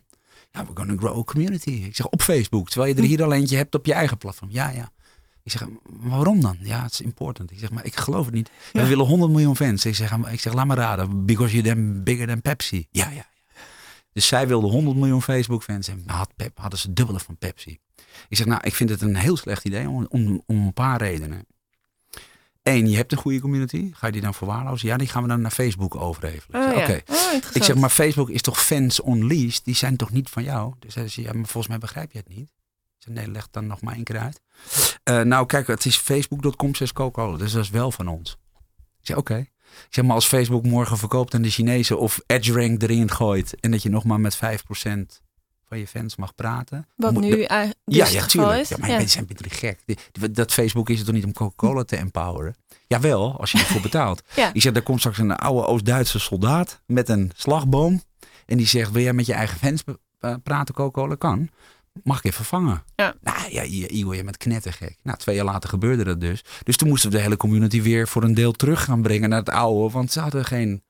[0.50, 1.70] Ja, we're gonna grow a community.
[1.70, 2.68] Ik zeg, op Facebook.
[2.68, 4.50] Terwijl je er hier al eentje hebt op je eigen platform.
[4.50, 4.90] Ja, ja.
[5.42, 5.60] Ik zeg,
[6.00, 6.56] "Maar waarom dan?
[6.60, 7.50] Ja, het is important.
[7.50, 8.50] Ik zeg, maar ik geloof het niet.
[8.72, 9.84] We willen 100 miljoen fans.
[9.84, 11.24] Ik zeg, ik zeg, laat me raden.
[11.24, 12.86] Because you're them bigger than Pepsi.
[12.90, 13.26] Ja, ja.
[14.16, 15.88] Dus zij wilden 100 miljoen Facebook fans.
[15.88, 17.78] En had Pep, hadden ze dubbele van Pepsi.
[18.28, 20.98] Ik zeg, nou, ik vind het een heel slecht idee om, om, om een paar
[20.98, 21.46] redenen.
[22.62, 23.90] Eén, je hebt een goede community.
[23.92, 24.88] Ga je die dan verwaarlozen?
[24.88, 26.68] Ja, die gaan we dan naar Facebook overhevelen.
[26.68, 26.82] Oh, ja.
[26.82, 27.00] Oké.
[27.06, 27.32] Oh.
[27.52, 29.64] Ik zeg, maar Facebook is toch fans unleashed?
[29.64, 30.74] Die zijn toch niet van jou?
[30.78, 32.48] Dus zei ze, ja, maar volgens mij begrijp je het niet.
[32.48, 34.40] Ik zeg, nee, leg dan nog maar één keer uit.
[35.02, 37.36] Eh, nou, kijk, het is facebook.com slash Coca-Cola.
[37.36, 38.38] Dus dat is wel van ons.
[39.00, 39.46] Ik zeg, oké.
[39.88, 43.82] Zeg, maar als Facebook morgen verkoopt aan de Chinezen of EdgeRank erin gooit en dat
[43.82, 44.40] je nog maar met 5%
[45.68, 46.86] van je fans mag praten.
[46.96, 47.46] Wat moet- nu dus
[47.84, 48.60] ja, het ja, tuurlijk.
[48.60, 48.68] is.
[48.68, 48.98] Ja, maar Ja.
[48.98, 49.80] die zijn beetje gek.
[50.34, 52.54] Dat Facebook is het toch niet om Coca-Cola te empoweren?
[52.86, 54.22] Jawel, als je ervoor betaalt.
[54.36, 54.50] Ja.
[54.52, 58.02] Ik zeg, daar komt straks een oude Oost-Duitse soldaat met een slagboom.
[58.46, 59.82] En die zegt, wil jij met je eigen fans
[60.42, 61.14] praten, Coca-Cola?
[61.14, 61.48] Kan.
[62.04, 62.82] Mag ik even vangen?
[62.96, 63.14] Ja.
[63.20, 64.98] Nou ja, Igor, je bent knettergek.
[65.02, 66.44] Nou, twee jaar later gebeurde dat dus.
[66.62, 69.38] Dus toen moesten we de hele community weer voor een deel terug gaan brengen naar
[69.38, 69.92] het oude.
[69.92, 70.84] Want ze hadden geen...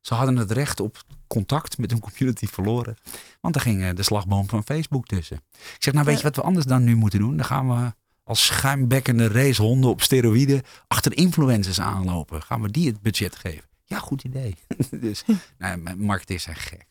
[0.00, 2.96] Ze hadden het recht op contact met hun community verloren.
[3.40, 5.36] Want er ging eh, de slagboom van Facebook tussen.
[5.52, 7.36] Ik zeg, nou weet je wat we anders dan nu moeten doen?
[7.36, 7.92] Dan gaan we
[8.24, 12.42] als schuimbekkende racehonden op steroïden achter influencers aanlopen.
[12.42, 13.64] Gaan we die het budget geven?
[13.84, 14.56] Ja, goed idee.
[14.90, 15.24] dus
[15.58, 16.86] nou, marketeers zijn gek.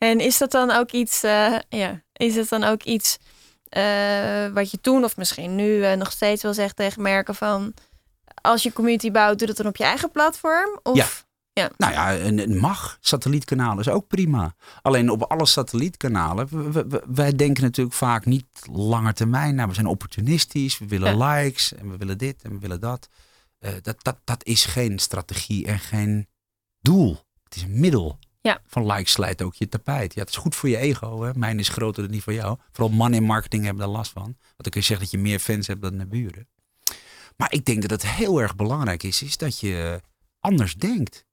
[0.00, 3.18] En is dat dan ook iets, eh, ja, is het dan ook iets
[3.68, 7.74] eh, wat je toen of misschien nu eh, nog steeds wil zeggen tegen merken van
[8.40, 10.80] als je community bouwt, doe dat dan op je eigen platform?
[10.82, 10.96] Of,
[11.76, 12.98] Nou ja, en het mag.
[13.00, 14.54] Satellietkanalen is ook prima.
[14.82, 16.48] Alleen op alle satellietkanalen,
[17.14, 19.54] wij denken natuurlijk vaak niet langer termijn.
[19.54, 23.08] Nou, we zijn opportunistisch, we willen likes en we willen dit en we willen dat.
[23.82, 24.20] Dat, dat.
[24.24, 26.28] Dat is geen strategie en geen
[26.80, 27.18] doel.
[27.44, 28.18] Het is een middel.
[28.40, 28.60] Ja.
[28.66, 30.14] Van likes slijt ook je tapijt.
[30.14, 31.22] Ja, het is goed voor je ego.
[31.22, 31.30] Hè?
[31.34, 32.58] Mijn is groter dan die van jou.
[32.72, 34.22] Vooral mannen in marketing hebben daar last van.
[34.22, 36.48] Want dan kun je zeggen dat je meer fans hebt dan de buren.
[37.36, 40.00] Maar ik denk dat het heel erg belangrijk is, is dat je
[40.40, 41.24] anders denkt.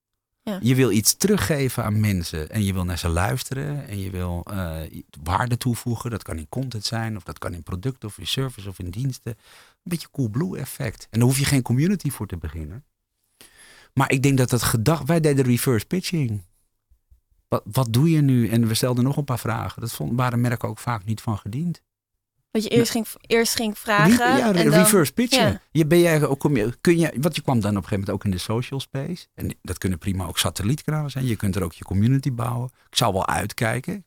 [0.41, 0.59] Ja.
[0.61, 4.43] Je wil iets teruggeven aan mensen en je wil naar ze luisteren en je wil
[4.49, 4.81] eh,
[5.23, 6.09] waarde toevoegen.
[6.09, 8.89] Dat kan in content zijn of dat kan in producten of in service of in
[8.89, 9.31] diensten.
[9.31, 9.37] Een
[9.83, 11.07] beetje cool blue effect.
[11.09, 12.85] En daar hoef je geen community voor te beginnen.
[13.93, 16.43] Maar ik denk dat het gedacht, wij deden reverse pitching.
[17.47, 18.49] Wat, wat doe je nu?
[18.49, 19.81] En we stelden nog een paar vragen.
[19.81, 21.81] Dat vond, waren merken ook vaak niet van gediend.
[22.51, 24.17] dat je eerst, ging, eerst ging vragen.
[24.17, 25.47] Re- ja, en dan, reverse pitchen.
[25.47, 25.61] ja.
[25.71, 27.99] Je, ben jij, ook, kom je, kun je, want je kwam dan op een gegeven
[27.99, 29.27] moment ook in de social space.
[29.33, 31.25] En dat kunnen prima ook satellietkanalen zijn.
[31.25, 32.69] Je kunt er ook je community bouwen.
[32.89, 34.05] Ik zou wel uitkijken.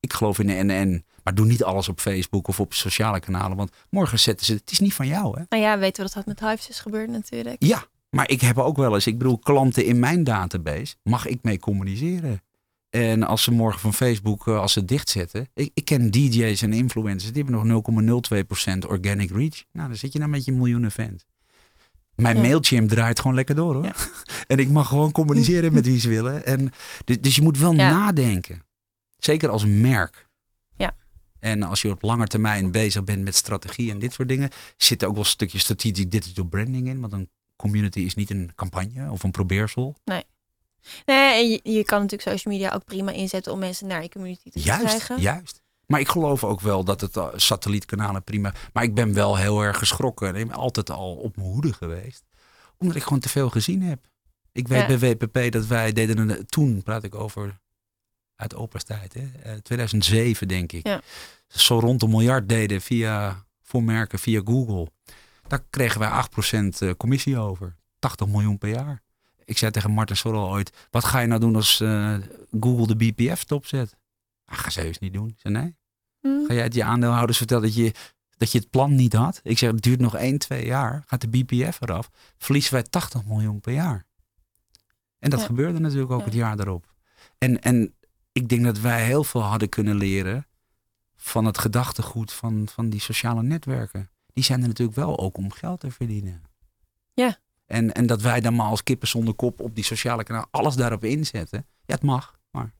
[0.00, 1.04] Ik geloof in de NN.
[1.22, 3.56] Maar doe niet alles op Facebook of op sociale kanalen.
[3.56, 4.52] Want morgen zetten ze...
[4.52, 5.44] Het is niet van jou, hè?
[5.48, 7.56] Nou ja, weten we dat dat met Hives is gebeurd natuurlijk.
[7.58, 9.06] Ja, maar ik heb ook wel eens...
[9.06, 10.94] Ik bedoel, klanten in mijn database.
[11.02, 12.42] Mag ik mee communiceren?
[12.90, 15.48] En als ze morgen van Facebook, eh, als ze het dichtzetten.
[15.54, 17.32] Ik, ik ken DJ's en influencers.
[17.32, 17.82] Die hebben nog
[18.84, 19.64] 0,02% organic reach.
[19.72, 21.24] Nou, dan zit je dan met je miljoenen fans.
[22.14, 22.42] Mijn Ja.
[22.42, 23.84] Mailchimp draait gewoon lekker door hoor.
[23.84, 23.94] Ja.
[24.46, 26.46] En ik mag gewoon communiceren met wie ze willen.
[26.46, 26.70] En,
[27.04, 27.90] dus, dus je moet wel Ja.
[27.90, 28.62] nadenken.
[29.16, 30.26] Zeker als merk.
[30.76, 30.96] Ja.
[31.40, 35.02] En als je op lange termijn bezig bent met strategie en dit soort dingen, zit
[35.02, 37.00] er ook wel een stukje strategic digital branding in.
[37.00, 39.96] Want een community is niet een campagne of een probeersel.
[40.04, 40.22] Nee,
[41.04, 44.50] en je, je kan natuurlijk social media ook prima inzetten om mensen naar je community
[44.50, 45.20] te Juist, krijgen.
[45.20, 45.62] juist.
[45.86, 48.54] Maar ik geloof ook wel dat het uh, satellietkanalen prima.
[48.72, 50.34] Maar ik ben wel heel erg geschrokken.
[50.34, 52.24] Ik ben altijd al op mijn hoede geweest.
[52.78, 54.06] Omdat ik gewoon te veel gezien heb.
[54.52, 54.98] Ik weet Ja.
[54.98, 57.60] bij WPP dat wij deden een, toen praat ik over
[58.36, 59.28] uit opa's tijd, hè?
[59.42, 60.86] Eh, 2007 denk ik.
[60.86, 61.00] Ja.
[61.48, 64.88] Zo rond een miljard deden via voor merken via Google.
[65.46, 67.76] Daar kregen wij 8% eh, commissie over.
[67.98, 69.02] 80 miljoen per jaar.
[69.48, 72.16] Ik zei tegen Martin Sorrel ooit, wat ga je nou doen als eh,
[72.60, 73.96] Google de BPF stopzet?
[74.44, 75.28] Ah, ga ze niet doen.
[75.28, 75.76] Ik zei nee.
[76.20, 76.46] Hm.
[76.46, 77.92] Ga jij het je aandeelhouders vertellen dat je,
[78.36, 79.40] dat je het plan niet had?
[79.42, 81.02] Ik zeg, het duurt nog 1, 2 jaar.
[81.06, 82.10] Gaat de BPF eraf.
[82.38, 84.06] Verliezen wij 80 miljoen per jaar.
[85.18, 85.46] En dat Ja.
[85.46, 86.24] gebeurde natuurlijk ook Ja.
[86.24, 86.94] het jaar daarop.
[87.38, 87.94] En, en
[88.32, 90.46] ik denk dat wij heel veel hadden kunnen leren
[91.16, 94.10] van het gedachtegoed van, van die sociale netwerken.
[94.32, 96.42] Die zijn er natuurlijk wel ook om geld te verdienen.
[97.14, 97.38] Ja.
[97.68, 100.74] En, en dat wij dan maar als kippen zonder kop op die sociale kanaal alles
[100.74, 101.66] daarop inzetten.
[101.86, 102.38] Ja, het mag.
[102.50, 102.72] Maar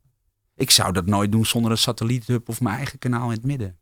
[0.54, 3.78] ik zou dat nooit doen zonder een satelliethub of mijn eigen kanaal in het midden.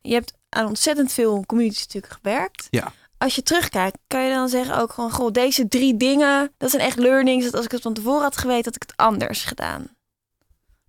[0.00, 2.66] je hebt aan ontzettend veel communities natuurlijk gewerkt.
[2.70, 2.92] Ja.
[3.18, 6.82] Als je terugkijkt, kan je dan zeggen ook gewoon, goh, deze drie dingen, dat zijn
[6.82, 7.44] echt learnings.
[7.44, 9.96] Dat als ik het van tevoren had geweten, had ik het anders gedaan.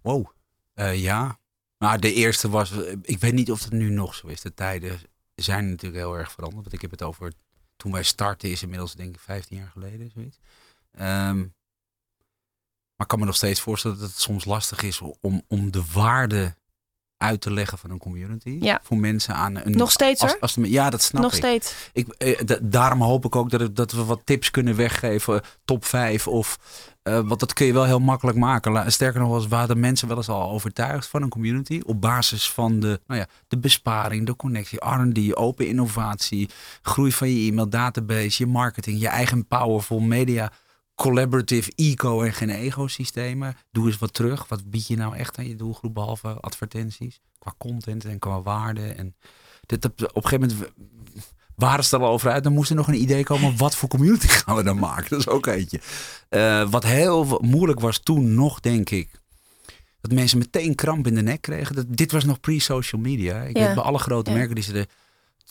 [0.01, 0.25] Wow.
[0.73, 1.39] Eh, ja.
[1.77, 4.41] Maar de eerste was, eh, ik weet niet of het nu nog zo is.
[4.41, 4.99] De tijden
[5.35, 6.61] zijn natuurlijk heel erg veranderd.
[6.61, 7.33] Want ik heb het over,
[7.81, 10.11] toen wij startten is inmiddels denk ik 15 jaar geleden.
[10.13, 10.37] Zoiets.
[10.91, 11.49] Ehm, maar
[12.97, 16.55] ik kan me nog steeds voorstellen dat het soms lastig is om, om de waarde
[17.17, 18.57] uit te leggen van een community.
[18.61, 18.79] Ja.
[18.83, 19.71] Voor mensen aan een...
[19.71, 21.37] Nog steeds als, ja, dat snap Nog ik.
[21.37, 21.75] steeds.
[21.93, 25.41] Ik, eh, da- daarom hoop ik ook dat, het- dat we wat tips kunnen weggeven.
[25.65, 26.57] Top 5 of...
[27.03, 28.91] eh, want dat kun je wel heel makkelijk maken.
[28.91, 31.81] Sterker nog, was waren de mensen wel eens al overtuigd van een community.
[31.85, 36.49] Op basis van de, nou ja, de besparing, de connectie, R&D, open innovatie.
[36.81, 40.51] Groei van je e-mail database, je marketing, je eigen powerful media.
[40.95, 43.55] Collaborative eco en geen ecosystemen.
[43.71, 44.47] Doe eens wat terug.
[44.47, 47.21] Wat bied je nou echt aan je doelgroep behalve advertenties?
[47.39, 48.87] Qua content en qua waarde.
[48.87, 49.15] En
[49.65, 50.73] dit, op een gegeven moment
[51.61, 52.43] waren ze er al over uit.
[52.43, 53.57] Dan moest er nog een idee komen.
[53.57, 55.09] Wat voor community gaan we dan maken?
[55.09, 55.79] Dat is ook eentje.
[56.29, 59.09] Eh, wat heel moeilijk was toen nog, denk ik.
[60.01, 61.75] Dat mensen meteen kramp in de nek kregen.
[61.75, 63.41] Dat, dit was nog pre-social media.
[63.41, 63.65] Ik Ja.
[63.65, 64.37] weet bij alle grote Ja.
[64.37, 64.87] merken die ze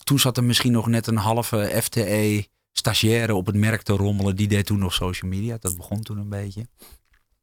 [0.05, 4.37] Toen zat er misschien nog net een halve FTE stagiaire op het merk te rommelen.
[4.37, 5.57] Die deed toen nog social media.
[5.61, 6.67] Dat begon toen een beetje.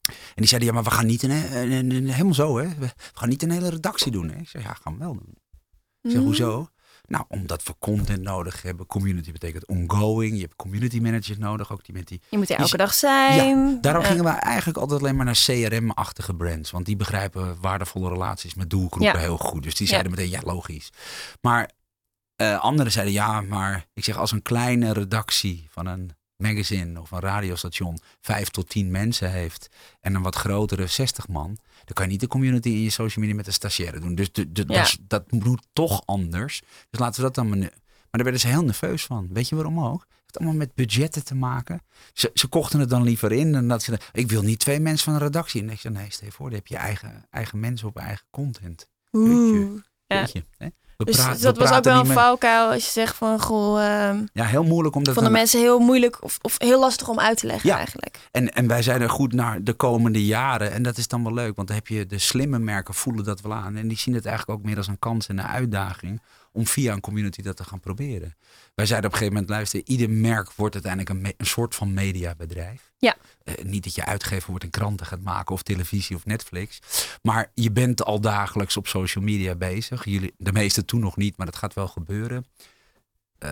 [0.08, 2.67] En die zeiden, ja, maar we gaan niet een, een, een- een- helemaal zo, hè.
[2.80, 4.39] We, gaan niet een hele redactie doen, hè.
[4.39, 5.34] Ik zeg, ja, gaan we wel doen.
[6.01, 6.23] Ik zeg, Mhm.
[6.23, 6.67] hoezo?
[7.08, 8.86] Nou, omdat we content nodig hebben.
[8.86, 10.36] Community betekent ongoing.
[10.36, 12.22] Je hebt community managers nodig, ook die met die...
[12.30, 13.82] Je moet er Die- elke dag zijn.
[13.82, 14.08] Daarom Ja.
[14.08, 16.72] gingen we eigenlijk altijd alleen maar naar CRM-achtige brands.
[16.72, 19.20] Want die begrijpen waardevolle relaties met doelgroepen Ja.
[19.20, 19.63] heel goed.
[19.63, 20.89] Dus die zeiden meteen, ja, logisch.
[21.41, 21.72] Maar
[22.36, 27.12] eh, anderen zeiden, ja, maar ik zeg, als een kleine redactie van een magazine of
[27.12, 29.69] een radiostation vijf tot tien mensen heeft
[30.00, 33.19] en een wat grotere 60 man, dan kan je niet de community in je social
[33.26, 34.15] media met een stagiaire doen.
[34.15, 34.88] Dus de, de, Ja.
[35.02, 36.62] dat, moet toch anders.
[36.89, 37.50] Dus laten we dat dan.
[37.60, 37.69] Maar
[38.10, 39.28] maar daar werden ze heel nerveus van.
[39.34, 40.00] Weet je waarom ook?
[40.02, 41.82] Het heeft allemaal met budgetten te maken.
[42.13, 43.56] Ze, ze kochten het dan liever in.
[43.56, 45.62] En dat ze, ik wil niet twee mensen van een redactie.
[45.62, 48.26] En ik zei, nee, stel je voor, dan heb je eigen, eigen mensen op eigen
[48.30, 48.89] content.
[49.12, 49.82] Oeh.
[50.08, 50.67] Weet je, hè?
[50.97, 54.25] We Dus we dat was ook wel een valkuil als je zegt van goh, ehm
[54.33, 57.19] Ja, heel moeilijk om dat vonden dan- mensen heel moeilijk of, of heel lastig om
[57.19, 57.77] uit te leggen Ja.
[57.77, 58.19] eigenlijk.
[58.31, 60.71] En, en wij zeiden goed naar de komende jaren.
[60.71, 63.41] En dat is dan wel leuk, want dan heb je de slimme merken voelen dat
[63.41, 63.75] wel aan.
[63.75, 66.21] En die zien het eigenlijk ook meer als een kans en een uitdaging
[66.58, 68.36] om via een community dat te gaan proberen.
[68.76, 71.93] Wij zeiden op een gegeven moment, luister, ieder merk wordt uiteindelijk een, een soort van
[71.93, 72.91] mediabedrijf.
[72.98, 73.15] Ja.
[73.43, 76.80] Eh, niet dat je uitgever wordt en kranten gaat maken of televisie of Netflix.
[77.22, 80.06] Maar je bent al dagelijks op social media bezig.
[80.06, 82.46] Jullie, de meeste toen nog niet, maar dat gaat wel gebeuren.
[83.38, 83.52] Eh,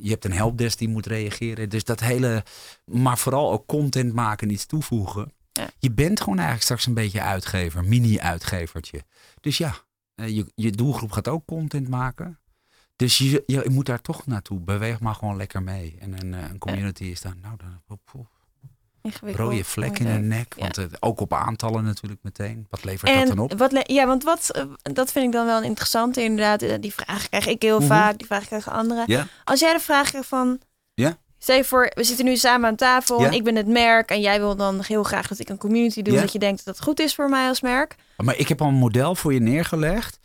[0.00, 1.68] je hebt een helpdesk die moet reageren.
[1.68, 2.44] Dus dat hele,
[2.84, 5.32] maar vooral ook content maken, iets toevoegen.
[5.52, 5.68] Ja.
[5.78, 9.02] Je bent gewoon eigenlijk straks een beetje uitgever, mini-uitgevertje.
[9.40, 9.74] Dus ja,
[10.24, 12.40] je, je doelgroep gaat ook content maken.
[12.96, 14.60] Dus je, je moet daar toch naartoe.
[14.60, 15.96] Beweeg maar gewoon lekker mee.
[15.98, 17.80] En een, eh, een community is dan, nou, dan
[19.06, 19.48] Ingewikkeld.
[19.48, 20.54] rode vlek in de nek.
[20.56, 20.60] Ja.
[20.62, 22.66] Want eh, ook op aantallen natuurlijk meteen.
[22.70, 23.52] Wat levert dat dan op?
[23.58, 26.62] Wat, ja, want wat, eh, dat vind ik dan wel een interessante inderdaad.
[26.62, 27.86] Eh, Die vraag krijg ik heel Mhm.
[27.86, 29.04] vaak, die vraag krijgen anderen.
[29.06, 30.60] Ja, Als jij de vraag krijgt van,
[30.94, 31.18] Ja.
[31.38, 33.26] Stel je voor, we zitten nu samen aan tafel Ja.
[33.26, 36.02] en ik ben het merk en jij wil dan heel graag dat ik een community
[36.02, 36.20] doe, Ja.
[36.20, 37.94] dat je denkt dat het goed is voor mij als merk.
[38.16, 40.18] maar ik heb al een model voor je neergelegd.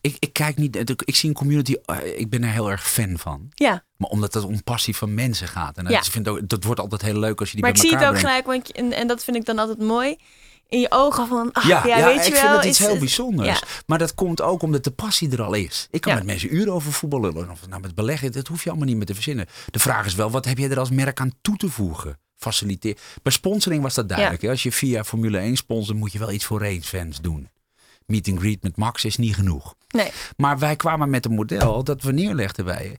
[0.00, 2.90] Ik, ik kijk niet, ik, ik zie een community, eh, ik ben er heel erg
[2.90, 3.48] fan van.
[3.54, 5.76] Ja, Maar omdat het om passie van mensen gaat.
[5.76, 5.98] En dat, Ja.
[5.98, 7.96] ik vind ook, dat wordt altijd heel leuk als je die maar ik bij zie
[7.96, 8.44] het elkaar ook brengt.
[8.46, 10.16] gelijk, want en, en dat vind ik dan altijd mooi.
[10.68, 12.40] In je ogen van, ach, Ja, ja, ja, weet je ik wel.
[12.42, 13.48] vind dat iets heel bijzonders.
[13.60, 13.66] ja.
[13.86, 15.88] Maar dat komt ook omdat de passie er al is.
[15.90, 17.50] Ik kan met mensen uren over voetbal lullen.
[17.50, 19.46] Of nou met beleggen, dat hoef je allemaal niet meer te verzinnen.
[19.70, 22.18] De vraag is wel, wat heb je er als merk aan toe te voegen?
[22.36, 22.96] Faciliteer.
[23.22, 24.42] Bij sponsoring was dat duidelijk.
[24.42, 24.48] hè.
[24.50, 27.48] Als je via Formule 1 sponsort, moet je wel iets voor racefans doen.
[28.06, 29.74] Meet and greet met Max is niet genoeg.
[29.88, 32.96] Nee, Maar wij kwamen met een model dat we neerlegden bij.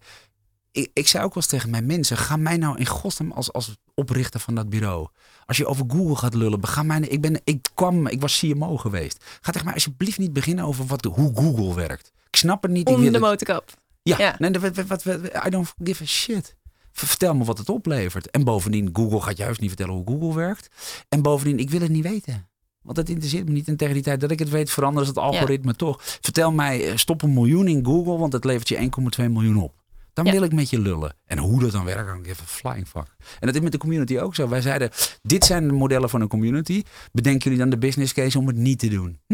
[0.77, 3.53] Ik, ik zei ook wel eens tegen mijn mensen: ga mij nou in godsnaam als,
[3.53, 5.07] als oprichter van dat bureau.
[5.45, 6.99] Als je over Google gaat lullen, ga mij.
[6.99, 9.23] Ik, ben, ik kwam, ik was CMO geweest.
[9.41, 12.11] Ga tegen mij alsjeblieft niet beginnen over wat, hoe Google werkt.
[12.29, 12.87] Ik snap het niet.
[12.87, 13.73] om de motorkap.
[14.01, 14.35] ja, Ja.
[14.37, 16.55] Nee, wat, wat, wat, I don't give a shit.
[16.91, 18.29] Vertel me wat het oplevert.
[18.29, 20.69] En bovendien, Google gaat juist niet vertellen hoe Google werkt.
[21.09, 22.47] En bovendien, ik wil het niet weten.
[22.81, 23.67] Want dat interesseert me niet.
[23.67, 25.97] En tegen die tijd dat ik het weet, veranderen ze het algoritme toch.
[26.01, 29.73] Vertel mij, eh, stop een miljoen in Google, want het levert je 1,2 miljoen op.
[30.17, 30.31] Dan Ja.
[30.31, 31.15] wil ik met je lullen.
[31.25, 33.15] En hoe dat dan werkt, kan ik even flying fuck.
[33.39, 34.49] En dat is met de community ook zo.
[34.49, 34.89] Wij zeiden,
[35.21, 36.83] dit zijn de modellen van een community.
[37.11, 39.19] Bedenken jullie dan de business case om het niet te doen?
[39.27, 39.33] Hm?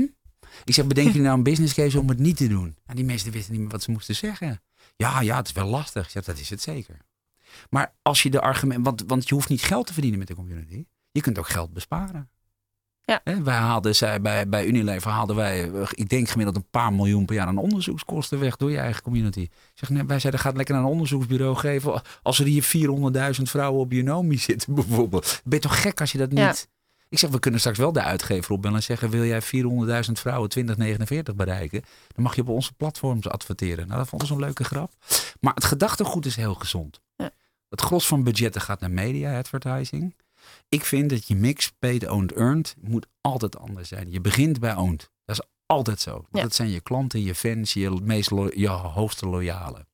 [0.63, 2.76] Ik zeg, bedenken jullie nou een business case om het niet te doen?
[2.86, 4.62] En die mensen wisten niet meer wat ze moesten zeggen.
[4.96, 6.10] Ja, ja, het is wel lastig.
[6.10, 6.98] Zeg, dat is het zeker.
[7.69, 10.36] Maar als je de argument, want, want je hoeft niet geld te verdienen met de
[10.36, 10.86] community.
[11.12, 12.30] Je kunt ook geld besparen.
[13.06, 13.22] Ja.
[13.24, 16.94] Hè, wij haalden, zij, bij, bij Unilever haalden wij, eh, ik denk gemiddeld een paar
[16.94, 19.39] miljoen per jaar aan onderzoekskosten weg door je eigen community.
[19.39, 22.02] Ik zeg, nee, wij zeiden, gaat lekker naar een onderzoeksbureau geven.
[22.22, 22.63] Als er hier
[23.38, 25.42] 400.000 vrouwen op Unomi zitten bijvoorbeeld.
[25.44, 26.39] Ben je toch gek als je dat niet...
[26.39, 26.54] Ja.
[27.10, 30.50] Ik zeg, we kunnen straks wel de uitgever opbellen en zeggen, wil jij 400.000 vrouwen
[30.50, 31.82] 2049 bereiken?
[32.08, 33.88] Dan mag je op onze platforms adverteren.
[33.88, 34.92] Nou, dat vonden ze een leuke grap.
[35.39, 37.02] Maar het gedachtegoed is heel gezond.
[37.16, 37.32] Ja.
[37.70, 40.16] Het gros van budgetten gaat naar media advertising.
[40.74, 44.12] Ik vind dat je mix paid, owned, earned moet altijd anders zijn.
[44.12, 45.12] Je begint bij owned.
[45.26, 46.26] Dat is altijd zo.
[46.32, 46.42] Ja.
[46.42, 49.88] Dat zijn je klanten, je fans, je, meest je hoogste loyalen.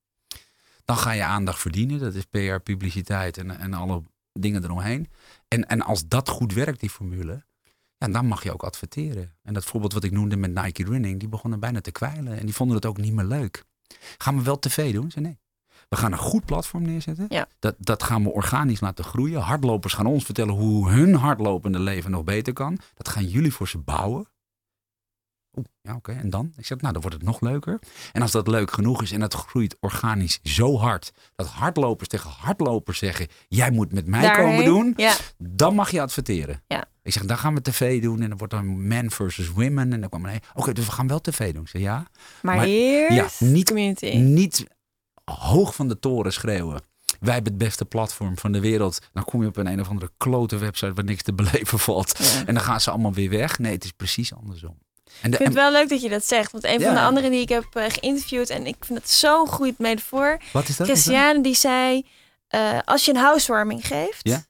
[0.84, 1.98] Dan ga je aandacht verdienen.
[1.98, 5.08] Dat is PR, publiciteit en, en alle dingen eromheen.
[5.48, 7.44] En, en als dat goed werkt, die formule,
[7.98, 9.34] ja, dan mag je ook adverteren.
[9.42, 12.38] En dat voorbeeld wat ik noemde met Nike Running, die begonnen bijna te kwijlen.
[12.38, 13.64] En die vonden het ook niet meer leuk.
[14.18, 15.10] Gaan we wel tv doen?
[15.10, 15.38] Zei nee.
[15.90, 17.26] We gaan een goed platform neerzetten.
[17.28, 17.46] Ja.
[17.58, 19.40] Dat, dat gaan we organisch laten groeien.
[19.40, 22.78] Hardlopers gaan ons vertellen hoe hun hardlopende leven nog beter kan.
[22.94, 24.26] Dat gaan jullie voor ze bouwen.
[25.56, 26.12] Oeh, ja, oké.
[26.12, 26.52] En dan?
[26.56, 27.78] Ik zeg, nou, dan wordt het nog leuker.
[28.12, 32.30] En als dat leuk genoeg is en het groeit organisch zo hard, dat hardlopers tegen
[32.30, 36.62] hardlopers zeggen, jij moet met mij komen doen, Ja, dan mag je adverteren.
[36.66, 36.84] Ja.
[37.02, 39.92] Ik zeg, dan gaan we tv doen en dan wordt dan men versus women.
[39.92, 41.62] En dan kwam er, nee, oké, dus we gaan wel tv doen.
[41.62, 42.06] Ik zeg, ja.
[42.42, 44.16] maar, Maar- eerst ja, niet- community.
[44.16, 44.66] Niet
[45.38, 46.80] hoog van de toren schreeuwen.
[47.20, 48.98] Wij hebben het beste platform van de wereld.
[49.12, 52.18] Dan kom je op een een of andere klote website waar niks te beleven valt.
[52.18, 52.46] Ja.
[52.46, 53.58] En dan gaan ze allemaal weer weg.
[53.58, 54.78] Nee, het is precies andersom.
[55.20, 56.52] En de, Ik vind het wel leuk dat je dat zegt.
[56.52, 58.50] Want een van de anderen die ik heb eh, geïnterviewd...
[58.50, 60.40] en ik vind het zo'n goed metafoor...
[60.52, 60.86] wat is dat?
[60.86, 62.06] Christiane die zei...
[62.48, 64.20] eh, als je een housewarming geeft...
[64.28, 64.44] Ja.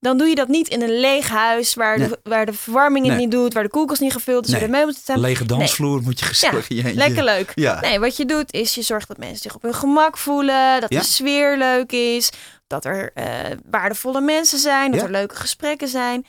[0.00, 1.74] Dan doe je dat niet in een leeg huis...
[1.74, 2.08] waar, Nee.
[2.08, 3.24] de, waar de verwarming het Nee.
[3.24, 3.54] niet doet...
[3.54, 4.60] waar de koelkast niet gevuld is, Nee.
[4.60, 5.20] waar de meubels staan.
[5.20, 7.52] Lege dansvloer moet je gezellig je eentje- Lekker leuk.
[7.54, 7.80] Ja.
[7.80, 10.90] Nee, wat je doet is je zorgt dat mensen zich op hun gemak voelen, dat
[10.92, 10.98] Ja.
[11.00, 12.30] de sfeer leuk is,
[12.66, 13.24] dat er eh,
[13.70, 15.06] waardevolle mensen zijn, dat Ja.
[15.06, 16.26] er leuke gesprekken zijn.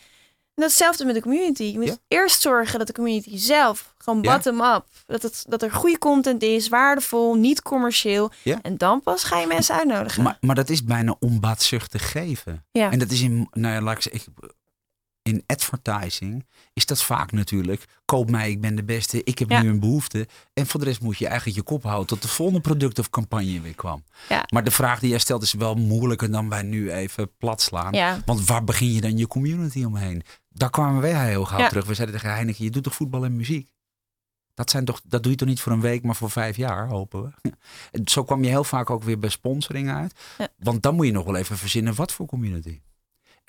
[0.60, 1.64] En datzelfde met de community.
[1.64, 1.96] Je moet Ja.
[2.08, 4.34] eerst zorgen dat de community zelf, gewoon Ja.
[4.34, 8.32] bottom-up, dat, het, dat er goede content is, waardevol, niet commercieel.
[8.44, 8.60] Ja.
[8.62, 10.24] En dan pas ga je mensen uitnodigen.
[10.24, 12.66] Maar, maar dat is bijna onbaatzuchtig geven.
[12.72, 12.92] ja.
[12.92, 14.34] En dat is in, nou ja, laat ik zeggen,
[15.22, 19.62] in advertising is dat vaak natuurlijk, koop mij, ik ben de beste, ik heb Ja.
[19.62, 20.28] nu een behoefte.
[20.54, 23.10] En voor de rest moet je eigenlijk je kop houden tot de volgende product of
[23.10, 24.04] campagne weer kwam.
[24.30, 24.44] Ja.
[24.54, 27.94] Maar de vraag die jij stelt is wel moeilijker dan wij nu even plat slaan.
[27.94, 28.22] ja.
[28.26, 30.24] Want waar begin je dan je community omheen?
[30.50, 31.86] Daar kwamen wij heel gauw terug.
[31.86, 33.70] We zeiden tegen Heineken, je doet toch voetbal en muziek?
[34.54, 36.88] Dat, zijn toch, dat doe je toch niet voor een week, maar voor vijf jaar,
[36.88, 37.52] hopen we.
[38.06, 40.14] Zo kwam je heel vaak ook weer bij sponsoring uit.
[40.58, 42.80] Want dan moet je nog wel even verzinnen wat voor community.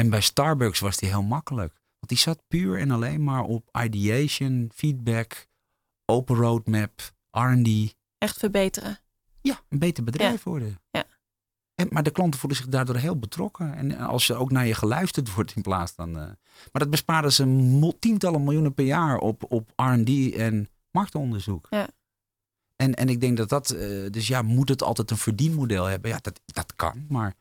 [0.00, 1.72] En bij Starbucks was die heel makkelijk.
[1.72, 5.46] Want die zat puur en alleen maar op ideation, feedback,
[6.04, 7.94] open roadmap, R&D.
[8.18, 8.98] Echt verbeteren.
[9.40, 10.80] Ja, een beter bedrijf worden.
[10.90, 11.04] Ja.
[11.74, 13.74] En, maar de klanten voelen zich daardoor heel betrokken.
[13.74, 16.08] En als er ook naar je geluisterd wordt in plaats van...
[16.08, 16.24] eh,
[16.72, 21.66] maar dat besparen ze tientallen miljoenen per jaar op, op R&D en marktonderzoek.
[21.70, 21.88] Ja.
[22.76, 23.70] En, en ik denk dat dat...
[23.70, 26.10] eh, dus ja, moet het altijd een verdienmodel hebben?
[26.10, 27.34] Ja, dat, dat kan, maar...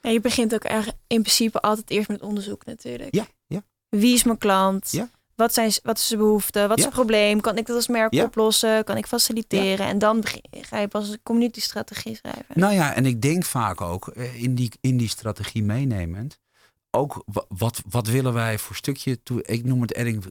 [0.00, 3.14] En je begint ook erg in principe altijd eerst met onderzoek natuurlijk.
[3.14, 3.62] Ja, ja.
[3.88, 4.88] Wie is mijn klant?
[4.90, 5.10] Ja.
[5.34, 6.60] Wat, zijn, wat is zijn behoefte?
[6.60, 6.82] Wat is Ja.
[6.82, 7.40] zijn probleem?
[7.40, 8.24] Kan ik dat als merk Ja.
[8.24, 8.84] oplossen?
[8.84, 9.86] Kan ik faciliteren?
[9.86, 12.44] En dan ga je pas een community-strategie schrijven.
[12.54, 16.38] Nou ja, en ik denk vaak ook eh, in die, in die strategie meenemend.
[16.90, 19.42] Ook wa- wat, wat willen wij voor stukje toe?
[19.44, 20.24] Ik noem het adding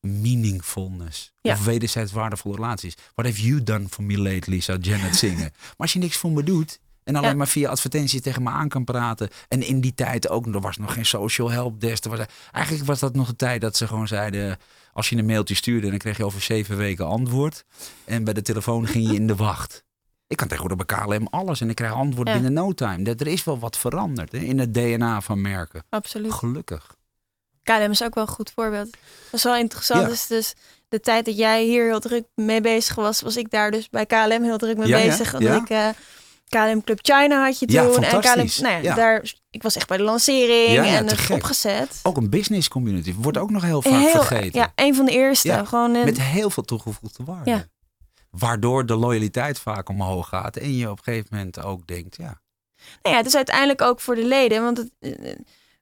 [0.00, 1.32] meaningfulness.
[1.40, 1.52] Ja.
[1.52, 2.94] Of wederzijds waardevolle relaties.
[3.14, 5.50] What have you done for me lately, zou Janet zingen.
[5.52, 6.78] maar als je niks voor me doet.
[7.04, 7.36] En alleen Ja.
[7.36, 9.28] maar via advertenties tegen me aan kan praten.
[9.48, 12.04] En in die tijd ook, er was nog geen social help desk.
[12.04, 12.18] Er was,
[12.52, 14.58] eigenlijk was dat nog de tijd dat ze gewoon zeiden...
[14.94, 17.64] Als je een mailtje stuurde, dan kreeg je over zeven weken antwoord.
[18.04, 19.84] En bij de telefoon ging je in de wacht.
[20.26, 22.34] Ik kan tegenwoordig bij KLM alles en ik krijg antwoord Ja.
[22.34, 23.02] binnen no time.
[23.02, 25.84] Dat er is wel wat veranderd hè, in het DNA van merken.
[25.88, 26.32] Absoluut.
[26.32, 26.94] Gelukkig.
[27.62, 28.90] KLM is ook wel een goed voorbeeld.
[28.90, 30.00] Dat is wel interessant.
[30.02, 30.08] Ja.
[30.08, 30.54] Dus, dus
[30.88, 34.06] de tijd dat jij hier heel druk mee bezig was, was ik daar dus bij
[34.06, 35.32] KLM heel druk mee bezig.
[35.32, 35.38] ja.
[35.38, 35.88] Omdat ik eh,
[36.52, 38.00] KLM Club China had je toen.
[38.00, 38.94] Ja, en KLM, nou ja, Ja.
[38.94, 42.00] Daar, ik was echt bij de lancering en het opgezet.
[42.02, 44.60] Ook een business community wordt ook nog heel vaak Heel- vergeten.
[44.60, 45.62] Ja, een van de eerste.
[45.66, 47.68] Gewoon een, Met heel veel toegevoegde waarde.
[48.30, 50.56] Waardoor de loyaliteit vaak omhoog gaat.
[50.56, 52.40] En je op een gegeven moment ook denkt, ja.
[53.02, 54.62] Nou ja, het is uiteindelijk ook voor de leden.
[54.62, 55.32] Want het, eh,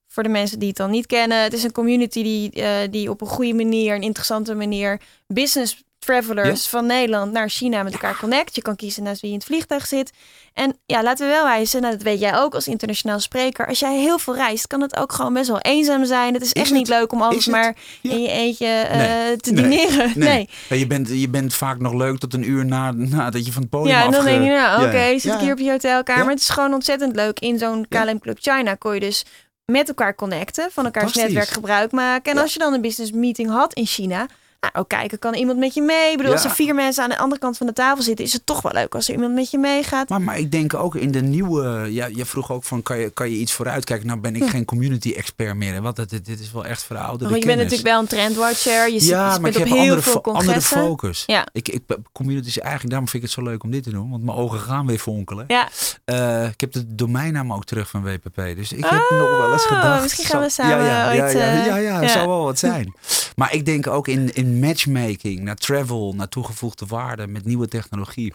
[0.07, 3.11] voor de mensen die het dan niet kennen, het is een community die, eh, die
[3.11, 8.17] op een goede manier, een interessante manier, business travelers van Nederland naar China met elkaar
[8.19, 8.55] connect.
[8.55, 10.11] Je kan kiezen naast wie je in het vliegtuig zit.
[10.55, 13.67] En ja, laten we wel wijzen, nou, dat weet jij ook als internationaal spreker.
[13.67, 16.35] Als jij heel veel reist, kan het ook gewoon best wel eenzaam zijn.
[16.35, 16.77] Het is, echt het?
[16.79, 17.47] niet leuk om het?
[17.47, 18.11] maar Ja.
[18.13, 19.37] in je eentje eh, Nee.
[19.37, 19.63] te Nee.
[19.63, 20.13] dineren.
[20.15, 20.49] Nee.
[20.69, 23.63] Ja, je, bent, je bent vaak nog leuk tot een uur na, nadat je van
[23.63, 25.59] het podium Ja, en dan afge- denk je, nou, Ja, oké, zit ik hier op
[25.59, 26.29] je hotelkamer.
[26.31, 27.41] Het is gewoon ontzettend leuk.
[27.41, 27.87] In zo'n.
[27.89, 29.25] KLM Club China kon je dus
[29.65, 32.31] met elkaar connecten, van elkaars netwerk gebruik maken.
[32.31, 32.43] En Ja.
[32.43, 34.27] als je dan een business meeting had in China,
[34.61, 36.11] nou, ook kijken, kan iemand met je mee?
[36.11, 36.49] Ik bedoel, als Ja.
[36.49, 38.73] er vier mensen aan de andere kant van de tafel zitten, is het toch wel
[38.73, 40.09] leuk als er iemand met je meegaat.
[40.09, 41.87] Maar, maar ik denk ook in de nieuwe.
[41.93, 44.07] Ja, je vroeg ook van: kan je, kan je iets vooruitkijken?
[44.07, 45.83] Nou, ben ik geen community expert meer.
[45.83, 48.91] Want dit, dit is wel echt verouderde Want je bent natuurlijk wel een trendwatcher.
[48.93, 51.23] Je, zit- ja, je maar bent op heel andere, veel andere focus.
[51.27, 51.47] Ja.
[51.53, 51.83] Ik, ik,
[52.13, 54.11] community is eigenlijk, daarom vind ik het zo leuk om dit te doen.
[54.11, 55.45] Want mijn ogen gaan weer fonkelen.
[55.49, 55.69] Ja,
[56.05, 58.37] Eh, ik heb de domeinnaam ook terug van WPP.
[58.57, 60.03] Dus ik heb nog wel eens Oh, gedacht.
[60.03, 62.09] misschien gaan we samen ja, ja, ooit, Ja, ja, eh, ja, ja, ja.
[62.09, 62.95] zou wel wat zijn.
[63.37, 68.35] Maar ik denk ook in, in matchmaking, naar travel, naar toegevoegde waarde met nieuwe technologie.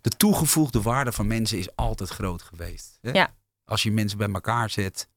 [0.00, 2.98] De toegevoegde waarde van mensen is altijd groot geweest.
[3.00, 3.10] Hè?
[3.10, 3.34] Ja.
[3.64, 5.08] Als je mensen bij elkaar zet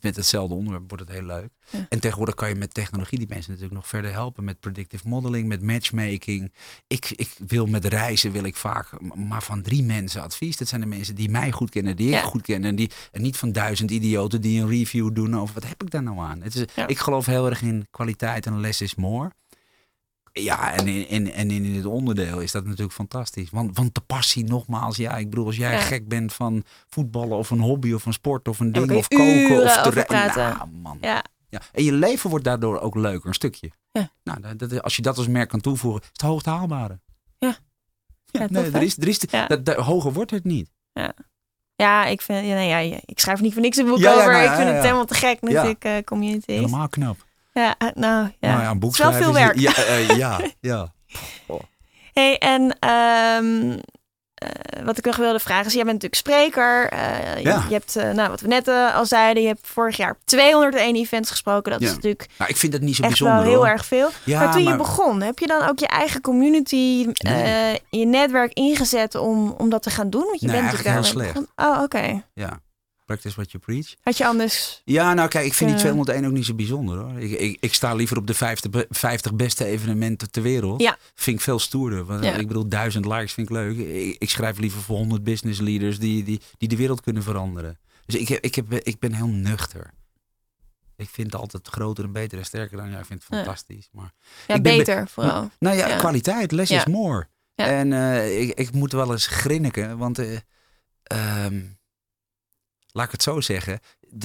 [0.00, 1.48] met hetzelfde onderwerp, wordt het heel leuk.
[1.70, 1.86] Ja.
[1.88, 4.44] En tegenwoordig kan je met technologie die mensen natuurlijk nog verder helpen.
[4.44, 6.52] Met predictive modeling, met matchmaking.
[6.86, 10.56] Ik, ik wil met reizen wil ik vaak maar van drie mensen advies.
[10.56, 12.20] Dat zijn de mensen die mij goed kennen, die ik Ja.
[12.22, 12.64] goed ken.
[12.64, 15.90] En, die, en niet van duizend idioten die een review doen over wat heb ik
[15.90, 16.42] daar nou aan.
[16.42, 16.64] Het is.
[16.86, 19.30] Ik geloof heel erg in kwaliteit en less is more.
[20.40, 23.50] Ja, en in, in, en in dit onderdeel is dat natuurlijk fantastisch.
[23.50, 25.80] Want, want de passie, nogmaals, ja, ik bedoel, als jij Ja.
[25.80, 29.62] gek bent van voetballen of een hobby of een sport of een ding of koken
[29.62, 30.04] of te.
[30.36, 30.98] Nou, man.
[31.00, 31.24] ja.
[31.48, 31.60] Ja.
[31.72, 33.70] En je leven wordt daardoor ook leuker, een stukje.
[33.92, 34.10] Ja.
[34.24, 37.00] Nou, dat, dat- als je dat als merk kan toevoegen, is het hoogst haalbare.
[37.38, 37.48] Ja.
[38.26, 39.46] Ja, Ja, nee, tof, er is, er is, Ja.
[39.46, 40.70] dat, dat- hoger wordt het niet.
[41.76, 44.16] ja, ik vind, ja, nee, ja, ik schrijf niet voor niks een boek Ja, ja,
[44.18, 44.30] over.
[44.32, 44.74] nou, ik ja, vind ja.
[44.74, 46.52] het helemaal te gek natuurlijk, eh community.
[46.52, 47.24] Helemaal knap.
[47.54, 48.48] Ja, eh, nou ja.
[48.50, 49.58] Nou ja, een boek Het is wel veel is- werk.
[49.58, 50.92] Ja, eh, ja, ja.
[52.12, 53.78] Hey, en ehm,
[54.34, 56.88] eh, wat ik nog wilde vragen is, jij bent natuurlijk spreker.
[56.88, 57.64] eh, je, Ja.
[57.68, 61.30] je hebt, nou, wat we net al zeiden, je hebt vorig jaar op 201 events
[61.30, 61.72] gesproken.
[61.72, 61.86] Dat Ja.
[61.88, 63.66] is natuurlijk Nou, ik vind dat niet zo echt bijzonder wel heel hoor.
[63.66, 64.08] erg veel.
[64.24, 68.52] Ja, maar toen je begon, heb je dan ook je eigen community, eh, je netwerk
[68.52, 70.24] ingezet om, om dat te gaan doen?
[70.24, 71.76] Want je Nee, bent natuurlijk heel daarmee begonnen.
[71.78, 72.22] Oh, oké.
[72.34, 72.60] Ja,
[73.14, 73.94] practice what you preach.
[74.02, 74.82] Had je anders...
[74.84, 75.84] Ja, nou kijk, ik vind die Eh.
[75.84, 77.18] 201 ook niet zo bijzonder hoor.
[77.20, 80.80] Ik, ik, ik sta liever op de 50, be- 50 beste evenementen ter wereld.
[80.80, 80.96] Ja.
[81.14, 82.04] Vind ik veel stoerder.
[82.04, 82.34] Want, Ja.
[82.34, 83.76] Ik bedoel, duizend likes vind ik leuk.
[83.78, 87.78] Ik, ik schrijf liever voor 100 business leaders die, die, die de wereld kunnen veranderen.
[88.06, 89.90] Dus ik, heb, ik, heb, ik ben heel nuchter.
[90.96, 92.98] Ik vind het altijd groter en beter en sterker dan jij.
[93.00, 93.88] Ik vind het fantastisch.
[93.92, 94.12] Maar,
[94.46, 95.50] Ja, Ik ben- beter vooral.
[95.58, 95.96] nou ja, Ja.
[95.96, 97.26] kwaliteit, less is more.
[97.54, 100.36] En eh, ik, ik moet wel eens grinniken, want eh,
[101.02, 101.60] ehm,
[102.94, 103.80] laat ik het zo zeggen,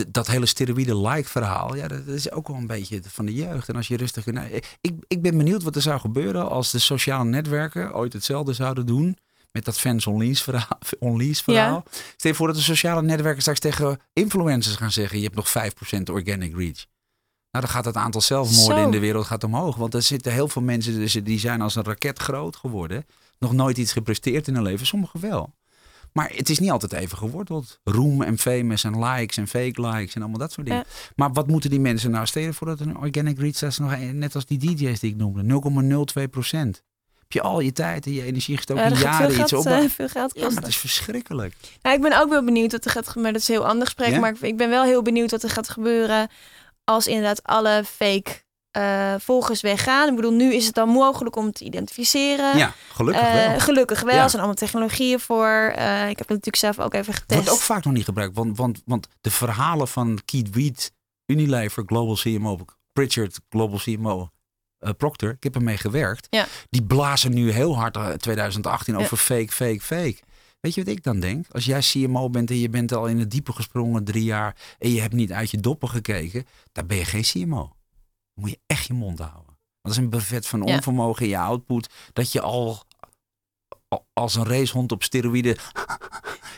[0.08, 3.70] dat hele steroïde-like verhaal, ja, dat is ook wel een beetje van de jeugd.
[3.70, 4.26] En als je rustig...
[4.26, 4.48] Nou,
[4.82, 8.86] ik, ik ben benieuwd wat er zou gebeuren als de sociale netwerken ooit hetzelfde zouden
[8.86, 9.18] doen
[9.52, 10.04] met dat fans
[10.44, 10.80] verhaal.
[11.00, 11.84] Onlease verhaal.
[12.16, 15.50] Stel je voor dat de sociale netwerken straks tegen influencers gaan zeggen, je hebt nog
[16.00, 16.86] 5% organic reach.
[17.52, 18.84] Nou, dan gaat het aantal zelfmoorden Zo.
[18.84, 19.76] in de wereld gaat omhoog.
[19.76, 23.06] Want er zitten heel veel mensen tussen die zijn als een raket groot geworden.
[23.40, 24.86] Nog nooit iets gepresteerd in hun leven.
[24.86, 25.54] Sommigen wel.
[26.14, 27.80] Maar het is niet altijd even geworteld.
[27.84, 30.84] Roem en famous en likes en fake likes en allemaal dat soort dingen.
[31.16, 34.36] Maar wat moeten die mensen nou stelen voordat een organic reach dat is nog net
[34.36, 35.62] als die DJ's die ik noemde.
[36.24, 36.82] 0,02 procent.
[37.20, 39.52] Heb je al je tijd en je energie gestoken Ja, in dat jaren veel iets
[39.52, 39.72] geld, op.
[39.72, 40.64] eh, veel geld Ja, maar kosten.
[40.64, 41.56] het is verschrikkelijk.
[41.82, 43.34] Nou, ik ben ook wel benieuwd wat er gaat gebeuren.
[43.34, 44.20] Dat is een heel ander gesprek.
[44.20, 46.30] Maar ik ben wel heel benieuwd wat er gaat gebeuren
[46.84, 48.32] als inderdaad alle fake
[48.80, 50.10] eh, volgers weggaan.
[50.10, 52.58] Ik bedoel, nu is het dan mogelijk om te identificeren.
[52.58, 53.60] Ja, gelukkig Eh, wel.
[53.60, 54.16] gelukkig wel.
[54.16, 54.24] Ja.
[54.24, 55.48] Er zijn allemaal technologieën voor.
[55.76, 57.40] Eh, ik heb het natuurlijk zelf ook even getest.
[57.40, 58.36] Wordt ook vaak nog niet gebruikt.
[58.36, 60.92] Want, want, want de verhalen van Keith Weed,
[61.26, 62.60] Unilever, Global CMO,
[62.94, 64.30] Pritchard, Global CMO,
[64.98, 66.28] Procter, ik heb ermee gewerkt.
[66.30, 66.46] Ja.
[66.70, 69.00] Die blazen nu heel hard eh, 2018 Ja.
[69.00, 70.18] over fake, fake, fake.
[70.60, 71.46] Weet je wat ik dan denk?
[71.52, 74.92] Als jij CMO bent en je bent al in het diepe gesprongen drie jaar en
[74.94, 77.72] je hebt niet uit je doppen gekeken, dan ben je geen CMO.
[78.40, 79.46] Moet je echt je mond houden.
[79.46, 82.84] Want dat is een buffet van onvermogen in je output dat je al-
[84.14, 85.56] als een racehond op steroïden.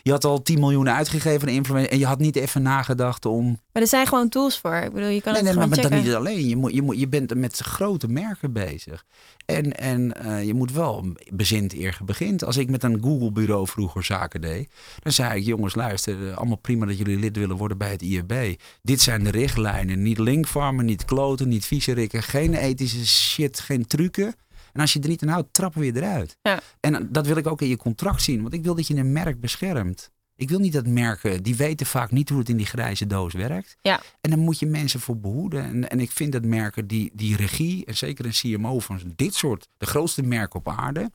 [0.04, 3.60] Je had al 10 miljoen uitgegeven aan influencer en je had niet even nagedacht om.
[3.72, 4.76] Maar er zijn gewoon tools voor.
[4.76, 6.06] Ik bedoel, je kan Nee, het nee, maar, gewoon maar dan checken.
[6.06, 6.48] niet alleen.
[6.50, 9.06] Je, moet, je, moet, je bent met grote merken bezig.
[9.46, 12.44] En, en eh, je moet wel bezint eer begint.
[12.46, 14.70] Als ik met een Google-bureau vroeger zaken deed,
[15.00, 18.02] dan zei ik: jongens, luister, eh, allemaal prima dat jullie lid willen worden bij het
[18.02, 18.34] IAB.
[18.82, 20.02] Dit zijn de richtlijnen.
[20.02, 24.36] Niet linkfarmen, niet kloten, niet viezerikken, geen ethische shit, geen trucken.
[24.74, 26.38] En als je er niet aan houdt, trappen we je eruit.
[26.42, 26.60] Ja.
[26.80, 29.12] En dat wil ik ook in je contract zien, want ik wil dat je een
[29.12, 30.12] merk beschermt.
[30.36, 33.34] Ik wil niet dat merken, die weten vaak niet hoe het in die grijze doos
[33.34, 33.78] werkt.
[33.82, 34.02] Ja.
[34.22, 35.64] En dan moet je mensen voor behoeden.
[35.64, 39.34] En, en ik vind dat merken die, die regie, en zeker een CMO van dit
[39.34, 41.12] soort, de grootste merken op aarde.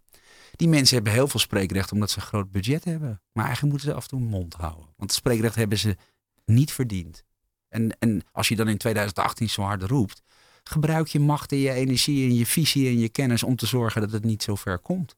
[0.57, 3.21] Die mensen hebben heel veel spreekrecht omdat ze een groot budget hebben.
[3.33, 4.87] Maar eigenlijk moeten ze af en toe mond houden.
[4.97, 5.97] Want spreekrecht hebben ze
[6.45, 7.25] niet verdiend.
[7.69, 10.23] En, en als je dan in 2018 zo hard roept,
[10.69, 14.01] gebruik je macht en je energie en je visie en je kennis om te zorgen
[14.01, 15.17] dat het niet zo ver komt.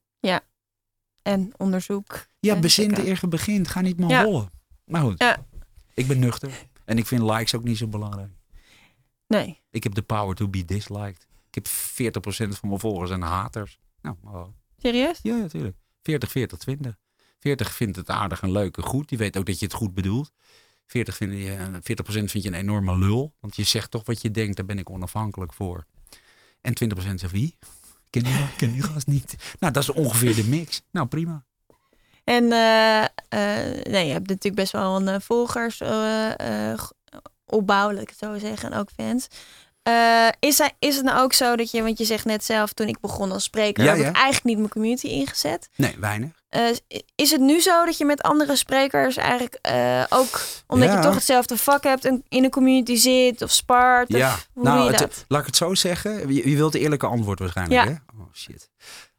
[1.22, 2.12] En onderzoek.
[2.12, 3.06] Ja, Ja, bezin zeker.
[3.08, 3.68] eer begint.
[3.68, 4.22] Ga niet maar Ja.
[4.22, 4.50] rollen.
[4.84, 5.46] Maar goed, Ja.
[5.94, 6.50] ik ben nuchter.
[6.84, 8.30] En ik vind likes ook niet zo belangrijk.
[9.26, 9.60] Nee.
[9.70, 11.26] Ik heb de power to be disliked.
[11.48, 13.78] Ik heb 40% van mijn volgers en haters.
[14.02, 14.46] Nou, oh.
[14.78, 15.18] Serieus?
[15.22, 15.76] ja, natuurlijk.
[16.02, 16.96] 40, 40, 20.
[17.38, 19.08] 40 vindt het aardig en leuk en goed.
[19.08, 20.32] Die weet ook dat je het goed bedoelt.
[20.88, 23.34] 40, vind je, 40% vind je een enorme lul.
[23.40, 25.84] Want je zegt toch wat je denkt, daar ben ik onafhankelijk voor.
[26.60, 27.56] En 20% zegt wie?
[28.10, 29.36] Ken die, ken die gast niet.
[29.58, 30.82] Nou, dat is ongeveer de mix.
[30.90, 31.44] Nou, prima.
[32.24, 36.80] En eh, eh, nee, je hebt natuurlijk best wel een eh, volgers eh, eh,
[37.46, 39.28] opbouwelijk, zo zeggen, en ook fans.
[40.38, 42.88] Is, hij, is het nou ook zo dat je, want je zegt net zelf, toen
[42.88, 44.08] ik begon als spreker, Ja, heb ja.
[44.08, 45.68] ik eigenlijk niet mijn community ingezet.
[45.76, 46.37] Nee, weinig.
[46.48, 46.68] Eh,
[47.14, 50.96] is het nu zo dat je met andere sprekers eigenlijk eh, ook, omdat Ja.
[50.96, 54.08] je toch hetzelfde vak hebt, in een community zit of spart?
[54.12, 55.24] Ja, Of, hoe nou, het- dat?
[55.28, 56.32] laat ik het zo zeggen.
[56.34, 57.86] Je, je wilt het eerlijke antwoord waarschijnlijk, Ja.
[57.86, 58.20] hè?
[58.22, 58.70] Oh, shit.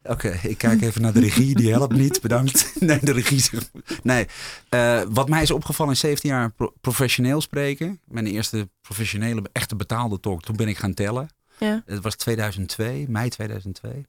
[0.03, 1.55] Oké, ik kijk even naar de regie.
[1.55, 2.21] Die helpt niet.
[2.21, 2.73] Bedankt.
[2.79, 3.71] Nee, de regie zegt...
[4.03, 4.27] Nee.
[4.69, 8.01] Eh, wat mij is opgevallen in 17 jaar pro- professioneel spreken.
[8.05, 10.41] Mijn eerste professionele, echte betaalde talk.
[10.41, 11.29] Toen ben ik gaan tellen.
[11.57, 11.83] Ja.
[11.85, 14.05] Het was 2002, mei 2002.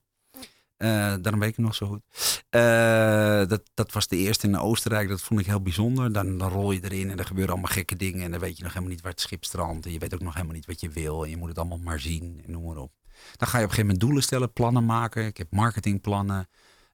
[0.81, 2.01] Eh, daarom weet ik nog zo goed.
[2.49, 5.09] Eh, dat, dat was de eerste in Oostenrijk.
[5.09, 6.13] Dat vond ik heel bijzonder.
[6.13, 8.23] Dan, dan rol je erin en er gebeuren allemaal gekke dingen.
[8.23, 9.85] En dan weet je nog helemaal niet waar het schip strandt.
[9.85, 11.23] En je weet ook nog helemaal niet wat je wil.
[11.23, 12.91] En je moet het allemaal maar zien en noem maar op.
[13.35, 15.25] Dan ga je op een gegeven moment doelen stellen, plannen maken.
[15.25, 16.47] Ik heb marketingplannen.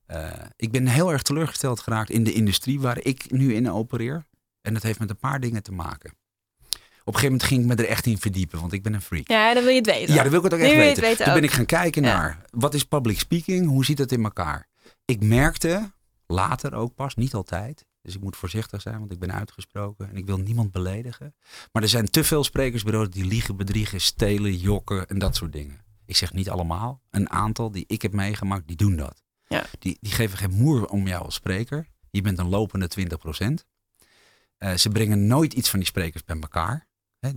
[0.05, 4.25] Eh, ik ben heel erg teleurgesteld geraakt in de industrie waar ik nu in opereer.
[4.61, 6.16] En dat heeft met een paar dingen te maken.
[7.07, 9.01] Op een gegeven moment ging ik me er echt in verdiepen, want ik ben een
[9.01, 9.27] freak.
[9.27, 10.13] ja, dan wil je het weten.
[10.15, 10.89] Ja, dan wil ik het ook echt weten.
[10.89, 11.49] het weten Toen ben ook.
[11.49, 12.17] ik gaan kijken Ja.
[12.17, 14.67] naar wat is public speaking, hoe zit dat in elkaar.
[15.05, 15.91] Ik merkte
[16.27, 20.15] later ook pas, niet altijd, dus ik moet voorzichtig zijn, want ik ben uitgesproken en
[20.15, 21.35] ik wil niemand beledigen.
[21.71, 25.81] Maar er zijn te veel sprekersbureaus die liegen, bedriegen, stelen, jokken en dat soort dingen.
[26.05, 29.23] Ik zeg niet allemaal, een aantal die ik heb meegemaakt, die doen dat.
[29.47, 29.65] Ja.
[29.79, 31.87] Die, die geven geen moer om jou als spreker.
[32.09, 33.65] Je bent een lopende 20%.
[34.57, 36.86] Eh, ze brengen nooit iets van die sprekers bij elkaar.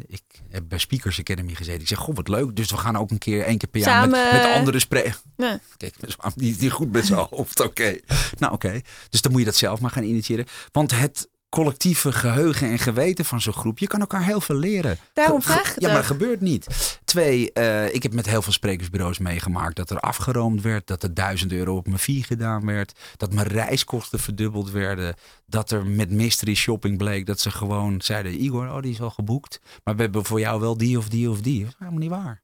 [0.07, 1.81] Ik heb bij Speakers Academy gezeten.
[1.81, 2.57] Ik zeg, goh, wat leuk.
[2.57, 5.23] Dus we gaan ook een keer, één keer per jaar met, met andere sprekers.
[5.37, 5.59] Nee.
[5.77, 5.95] Kijk,
[6.35, 7.61] niet, niet goed met zijn hoofd.
[7.61, 7.99] Oké.
[8.39, 8.81] Nou, oké.
[9.11, 10.47] Dus dan moet je dat zelf maar gaan initiëren.
[10.73, 14.99] Want het collectieve geheugen en geweten van zo'n groep, je kan elkaar heel veel leren.
[15.13, 16.99] Daarom vraag ik Ja, maar dat gebeurt niet.
[17.05, 21.15] Twee, eh, ik heb met heel veel sprekersbureaus meegemaakt dat er afgeroomd werd, dat er
[21.15, 25.15] duizend euro op mijn fee gedaan werd, dat mijn reiskosten verdubbeld werden,
[25.47, 29.11] dat er met mystery shopping bleek dat ze gewoon zeiden, Igor, oh die is al
[29.11, 31.61] geboekt, maar we hebben voor jou wel die of die of die.
[31.61, 32.43] Dat is helemaal niet waar.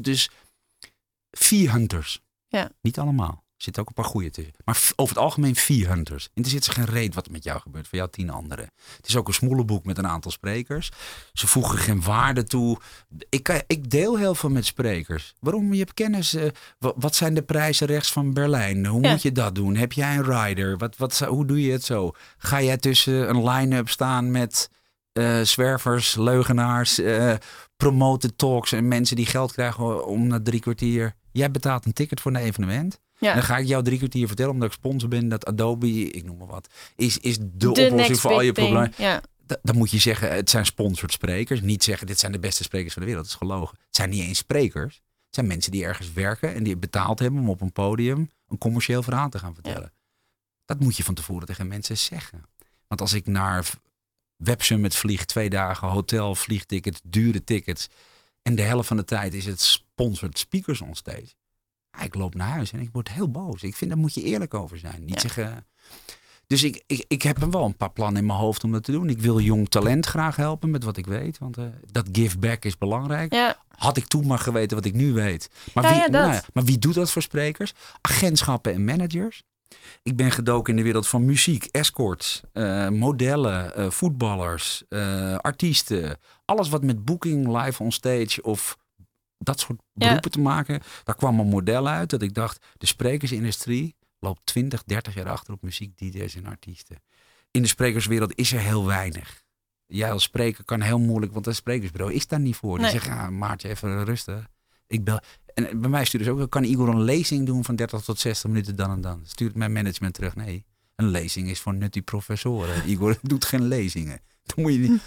[0.00, 0.30] Dus
[1.30, 2.22] fee hunters.
[2.48, 2.70] Ja.
[2.80, 3.43] Niet allemaal.
[3.64, 4.54] Er zitten ook een paar goede tussen.
[4.64, 6.28] Maar over het algemeen vier hunters.
[6.34, 7.88] Interesseert ze geen reet wat er met jou gebeurt.
[7.88, 8.70] Voor jou tien anderen.
[8.96, 10.90] Het is ook een smoelenboek met een aantal sprekers.
[11.32, 12.78] Ze voegen geen waarde toe.
[13.28, 15.34] Ik, ik deel heel veel met sprekers.
[15.40, 15.72] Waarom?
[15.72, 16.36] Je hebt kennis.
[16.78, 18.86] wa- wat zijn de prijzen rechts van Berlijn?
[18.86, 19.10] Hoe Ja.
[19.10, 19.76] moet je dat doen?
[19.76, 20.78] Heb jij een rider?
[20.78, 22.12] Wat, wat, hoe doe je het zo?
[22.36, 24.70] Ga jij tussen een line-up staan met
[25.12, 27.34] eh, zwervers, leugenaars, eh
[27.76, 31.14] promoted talks en mensen die geld krijgen om na drie kwartier.
[31.32, 33.00] Jij betaalt een ticket voor een evenement.
[33.24, 33.34] Ja.
[33.34, 36.36] Dan ga ik jou drie kwartier vertellen, omdat ik sponsor ben, dat Adobe, ik noem
[36.36, 38.92] maar wat, is, is de, De oplossing voor al je problemen.
[38.96, 39.22] Ja.
[39.46, 41.60] Da- Dan moet je zeggen, het zijn sponsored sprekers.
[41.60, 43.26] Niet zeggen, dit zijn de beste sprekers van de wereld.
[43.26, 43.76] Dat is gelogen.
[43.86, 44.94] Het zijn niet eens sprekers.
[44.94, 48.58] Het zijn mensen die ergens werken en die betaald hebben om op een podium een
[48.58, 49.92] commercieel verhaal te gaan vertellen.
[50.64, 52.42] Dat moet je van tevoren tegen mensen zeggen.
[52.88, 53.74] Want als ik naar v-
[54.36, 57.88] Web Summit vlieg, twee dagen, hotel, vliegtickets, dure tickets.
[58.42, 61.26] En de helft van de tijd is het sponsored speakers on stage.
[61.26, 61.43] Ja,
[62.02, 63.62] ik loop naar huis en ik word heel boos.
[63.62, 65.04] Ik vind, daar moet je eerlijk over zijn.
[65.04, 65.20] Niet Ja.
[65.20, 65.66] zeggen...
[66.46, 68.92] Dus ik, ik, ik heb wel een paar plannen in mijn hoofd om dat te
[68.92, 69.08] doen.
[69.08, 71.38] Ik wil jong talent graag helpen met wat ik weet.
[71.38, 73.32] Want eh, dat give back is belangrijk.
[73.32, 73.56] Ja.
[73.76, 75.50] Had ik toen maar geweten wat ik nu weet.
[75.74, 77.72] Maar, Ja, wie, ja, nou maar wie doet dat voor sprekers?
[78.00, 79.42] Agentschappen en managers.
[80.02, 84.82] Ik ben gedoken in de wereld van muziek, escorts, eh, modellen, eh, voetballers,
[85.40, 86.16] artiesten.
[86.44, 88.76] Alles wat met booking, live on stage of
[89.38, 90.06] dat soort Ja.
[90.06, 90.80] beroepen te maken.
[91.04, 95.52] Daar kwam een model uit dat ik dacht, de sprekersindustrie loopt 20, 30 jaar achter
[95.54, 96.96] op muziek, DJ's en artiesten.
[97.50, 99.42] In de sprekerswereld is er heel weinig.
[99.86, 102.72] Jij als spreker kan heel moeilijk, want een sprekersbureau is daar niet voor.
[102.78, 102.90] Die Nee.
[102.92, 104.46] zeggen, ja, Maartje, even rustig.
[104.86, 105.20] Ik bel.
[105.54, 108.50] En bij mij sturen ze ook, kan Igor een lezing doen van 30 tot 60
[108.50, 109.20] minuten dan en dan?
[109.24, 110.64] Stuurt mijn management terug, nee.
[110.96, 112.88] Een lezing is voor nutty professoren.
[112.88, 114.20] Igor doet geen lezingen.
[114.42, 115.02] Dan moet je niet...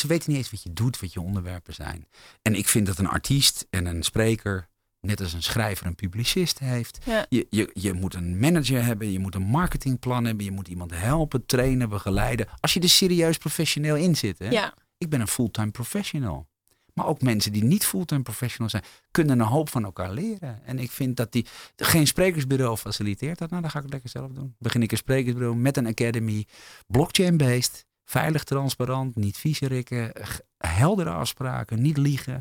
[0.00, 2.08] Ze weten niet eens wat je doet, wat je onderwerpen zijn.
[2.42, 4.68] En ik vind dat een artiest en een spreker,
[5.00, 6.98] net als een schrijver een publicist heeft.
[7.04, 7.26] Ja.
[7.28, 10.90] Je, je, je moet een manager hebben, je moet een marketingplan hebben, je moet iemand
[10.90, 12.46] helpen, trainen, begeleiden.
[12.60, 14.38] Als je er serieus professioneel in zit.
[14.38, 14.48] Hè?
[14.48, 14.74] ja.
[14.98, 16.48] Ik ben een fulltime professional.
[16.94, 20.64] Maar ook mensen die niet fulltime professional zijn, kunnen een hoop van elkaar leren.
[20.64, 21.46] En ik vind dat die.
[21.76, 23.50] Geen sprekersbureau faciliteert dat.
[23.50, 24.54] Nou, dan ga ik het lekker zelf doen.
[24.58, 26.46] Begin ik een sprekersbureau met een academy,
[26.86, 27.88] blockchain-based.
[28.10, 30.12] Veilig, transparant, niet viezerikken,
[30.58, 32.36] heldere afspraken, niet liegen.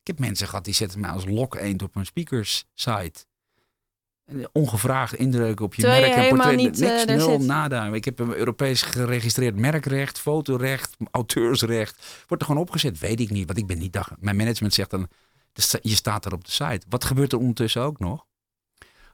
[0.00, 3.24] Ik heb mensen gehad die zetten mij als lok eend op een speakers site.
[4.24, 6.56] En Ongevraagd indrukken op je Terwijl je merk en portret.
[6.56, 7.46] niet, eh, niks, daar nul, zit.
[7.48, 7.86] nada.
[7.86, 12.24] Ik heb een Europees geregistreerd merkrecht, fotorecht, auteursrecht.
[12.26, 12.98] Wordt er gewoon opgezet?
[12.98, 14.12] Weet ik niet, want ik ben niet dag.
[14.18, 15.08] Mijn management zegt dan,
[15.82, 16.86] je staat er op de site.
[16.88, 18.26] Wat gebeurt er ondertussen ook nog?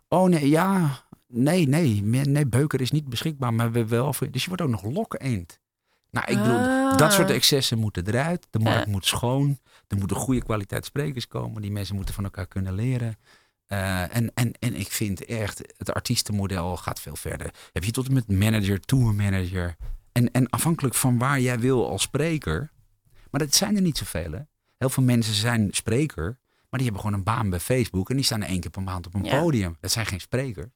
[0.08, 4.14] Oh nee, ja, nee, nee, nee, Beuker is niet beschikbaar, maar we wel.
[4.30, 5.64] Dus je wordt ook nog lokken eend.
[6.16, 6.96] Nou, ik bedoel, Ah.
[6.98, 8.46] dat soort excessen moeten eruit.
[8.50, 8.90] De markt Ja.
[8.90, 9.58] moet schoon.
[9.88, 11.62] Er moeten goede kwaliteit sprekers komen.
[11.62, 13.16] Die mensen moeten van elkaar kunnen leren.
[13.66, 17.50] Eh, en, en, en ik vind echt, het artiestenmodel gaat veel verder.
[17.72, 19.76] Heb je tot en met manager, tourmanager.
[20.12, 22.70] En, en afhankelijk van waar jij wil als spreker.
[23.30, 24.32] Maar dat zijn er niet zoveel.
[24.32, 24.40] Hè?
[24.78, 26.38] Heel veel mensen zijn spreker.
[26.70, 28.10] Maar die hebben gewoon een baan bij Facebook.
[28.10, 29.40] En die staan één keer per maand op een Ja.
[29.40, 29.76] podium.
[29.80, 30.66] Dat zijn geen sprekers.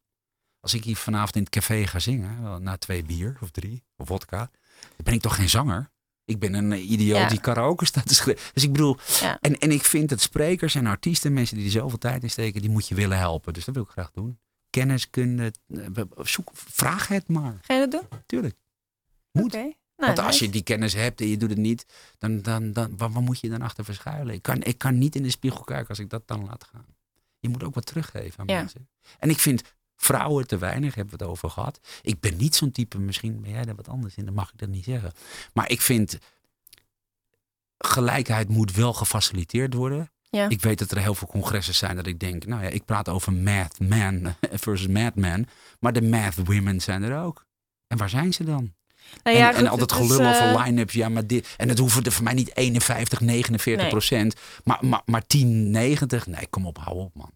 [0.61, 2.63] Als ik hier vanavond in het café ga zingen.
[2.63, 3.85] Na twee bier of drie.
[3.97, 4.51] Of vodka.
[4.83, 5.91] Dan ben ik toch geen zanger.
[6.25, 7.29] Ik ben een eh, idioot Ja.
[7.29, 8.51] die karaoke staat te schrijven.
[8.55, 9.39] Dus ik bedoel, Ja.
[9.41, 12.61] en, en ik vind dat sprekers en artiesten, mensen die er zoveel tijd in steken,
[12.61, 13.53] die moet je willen helpen.
[13.53, 14.39] Dus dat wil ik graag doen.
[14.71, 17.59] Kenniskunde, eh, zoek, vraag het maar.
[17.63, 18.21] Ga je dat doen?
[18.27, 18.57] Tuurlijk.
[19.33, 19.53] Moet.
[19.53, 21.87] Nou, Want als je die kennis hebt en je doet het niet,
[22.19, 24.35] dan, dan, dan waar, waar moet je dan achter verschuilen?
[24.35, 26.87] Ik kan, ik kan niet in de spiegel kijken als ik dat dan laat gaan.
[27.39, 28.59] Je moet ook wat teruggeven aan Ja.
[28.59, 28.89] mensen.
[29.19, 29.63] En ik vind
[30.03, 31.81] vrouwen te weinig, hebben we het over gehad.
[32.03, 34.59] Ik ben niet zo'n type, misschien ben jij daar wat anders in, dan mag ik
[34.59, 35.13] dat niet zeggen.
[35.53, 36.19] Maar ik vind
[37.79, 40.11] gelijkheid moet wel gefaciliteerd worden.
[40.31, 40.49] Ja.
[40.49, 43.09] Ik weet dat er heel veel congressen zijn dat ik denk, nou ja, ik praat
[43.09, 44.35] over math man
[44.65, 45.47] versus madman.
[45.81, 47.47] Maar de math women zijn er ook.
[47.87, 48.73] En waar zijn ze dan?
[49.23, 50.95] Nou en, ja, en goed, altijd gelul over eh, line-ups.
[50.95, 51.55] Ja, maar dit.
[51.57, 53.91] En het hoeven er voor mij niet 51, 49 Nee.
[53.91, 54.35] procent.
[54.65, 56.27] Maar, maar, maar 10, 90.
[56.27, 57.31] Nee, kom op, hou op, man.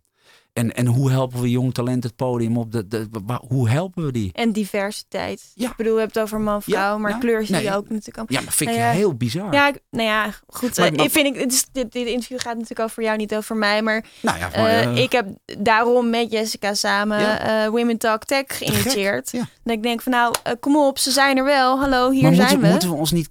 [0.55, 2.73] En, en hoe helpen we jong talent het podium op?
[2.73, 3.09] De,
[3.49, 4.31] hoe helpen we die?
[4.33, 5.53] En diversiteit.
[5.55, 5.71] Ja.
[5.71, 7.19] Ik bedoel, we hebben het over man, vrouw, Ja, maar ja.
[7.19, 7.75] kleur zie je Nee.
[7.77, 8.19] ook natuurlijk.
[8.19, 8.25] al.
[8.29, 9.53] Ja, maar vind ik Nou heel bizar.
[9.53, 10.77] Ja, ik- nou ja, goed.
[10.79, 13.35] Maar- eh, maar- vind ik, dit, is, dit, dit interview gaat natuurlijk over jou, niet
[13.35, 13.83] over mij.
[13.83, 15.27] Maar, nou ja, eh, eh, ik heb
[15.59, 19.33] daarom met Jessica samen Women Talk Tech geïnitieerd.
[19.33, 21.79] Dat ik denk van nou, kom op, ze zijn er wel.
[21.81, 22.67] Hallo, hier zijn moeten, we.
[22.69, 23.29] moeten we ons niet,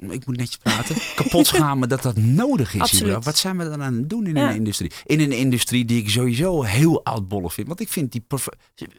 [0.00, 2.80] ik moet netjes praten, kapot schamen dat dat nodig is?
[2.80, 3.24] Absoluut.
[3.24, 4.48] Wat zijn we dan aan het doen in Ja.
[4.50, 4.92] een industrie?
[5.04, 7.66] In een industrie die ik sowieso heel oudbollig vind.
[7.66, 8.24] Want ik vind die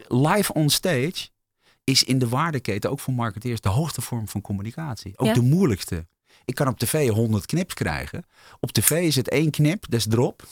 [0.08, 1.28] live on stage
[1.84, 5.12] is in de waardeketen, ook voor marketeers, de hoogste vorm van communicatie.
[5.16, 5.32] Ook Ja.
[5.32, 6.06] de moeilijkste.
[6.44, 8.24] Ik kan op tv 100 knips krijgen.
[8.60, 10.42] Op tv is het één knip, dat is drop.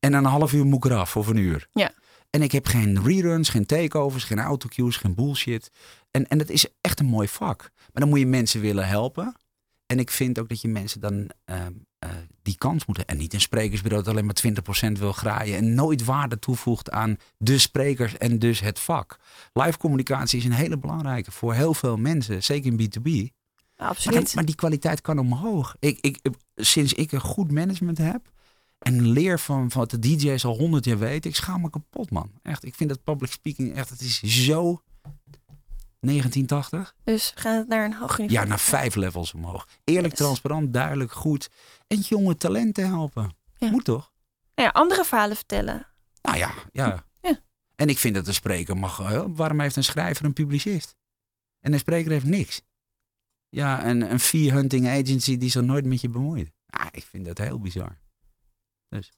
[0.00, 1.68] En een half uur moet ik eraf of een uur.
[1.72, 1.92] Ja.
[2.30, 5.70] En ik heb geen reruns, geen takeovers, geen autocues, geen bullshit.
[6.10, 7.58] En, en dat is echt een mooi vak.
[7.60, 9.34] Maar dan moet je mensen willen helpen.
[9.86, 12.10] En ik vind ook dat je mensen dan ehm, eh,
[12.42, 13.06] die kans moeten.
[13.06, 15.56] En niet een sprekersbureau dat alleen maar 20% wil graaien.
[15.56, 19.18] En nooit waarde toevoegt aan de sprekers en dus het vak.
[19.52, 22.42] Live communicatie is een hele belangrijke voor heel veel mensen.
[22.42, 23.04] Zeker in B2B.
[23.04, 23.30] Maar,
[23.76, 24.34] dan- Absoluut.
[24.34, 25.76] maar die kwaliteit kan omhoog.
[25.78, 26.18] Ik, ik,
[26.54, 28.32] sinds ik een goed management heb.
[28.78, 31.30] En leer van, van wat de DJ's al honderd jaar weten.
[31.30, 32.30] Ik schaam me kapot, man.
[32.42, 34.82] Echt, ik vind dat public speaking echt, het is zo
[36.06, 36.94] 1980.
[37.04, 38.40] Dus we gaan het naar een hoger niveau.
[38.42, 39.68] Ja, naar vijf levels omhoog.
[39.84, 40.18] Eerlijk, Yes.
[40.18, 41.50] transparant, duidelijk, goed.
[41.86, 43.36] En jonge talenten helpen.
[43.56, 43.70] Ja.
[43.70, 44.12] Moet toch?
[44.54, 45.86] Nou ja, andere verhalen vertellen.
[46.22, 47.04] Nou ja, ja.
[47.20, 47.40] Ja.
[47.76, 49.00] En ik vind dat een spreker mag...
[49.00, 50.96] eh, waarom heeft een schrijver een publicist?
[51.60, 52.62] En een spreker heeft niks.
[53.48, 56.50] Ja, een, een fee hunting agency die zich nooit met je bemoeit.
[56.66, 57.98] Ah, ik vind dat heel bizar.
[58.88, 59.12] Dus.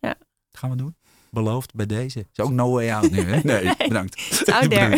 [0.00, 0.14] Ja.
[0.50, 0.96] Dat gaan we doen.
[1.30, 2.18] Beloofd bij deze.
[2.32, 3.40] Is ook no way out nu, hè?
[3.50, 4.42] Nee, bedankt.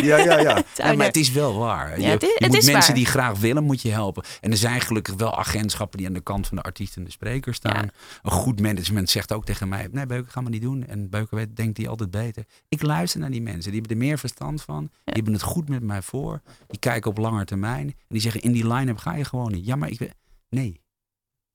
[0.03, 0.63] Ja, ja, ja.
[0.95, 1.99] Maar het is wel waar.
[1.99, 2.93] Ja, je het is- je het moet mensen waar.
[2.93, 4.23] die graag willen, moet je helpen.
[4.41, 7.11] En er zijn gelukkig wel agentschappen die aan de kant van de artiest en de
[7.11, 7.87] spreker staan.
[8.23, 10.85] Een goed management zegt ook tegen mij, nee Beuken, gaan we niet doen.
[10.87, 12.45] En Beuken denkt die altijd beter.
[12.69, 14.79] Ik luister naar die mensen, die hebben er meer verstand van.
[15.03, 16.41] Die hebben het goed met mij voor.
[16.67, 17.87] Die kijken op lange termijn.
[17.87, 19.65] En die zeggen, in die line-up ga je gewoon niet.
[19.65, 20.13] Ja, maar ik weet,
[20.49, 20.81] nee.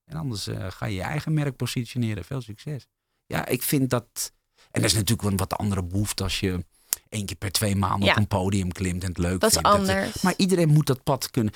[0.05, 2.25] En anders eh, ga je je eigen merk positioneren.
[2.25, 2.87] Veel succes.
[3.27, 4.33] Ja, ik vind dat...
[4.71, 6.65] En dat is natuurlijk een wat andere behoefte als je
[7.09, 8.11] één keer per twee maanden Ja.
[8.13, 9.69] op een podium klimt en het leuk Dat is vindt.
[9.69, 10.23] anders.
[10.23, 11.53] maar iedereen moet dat pad kunnen.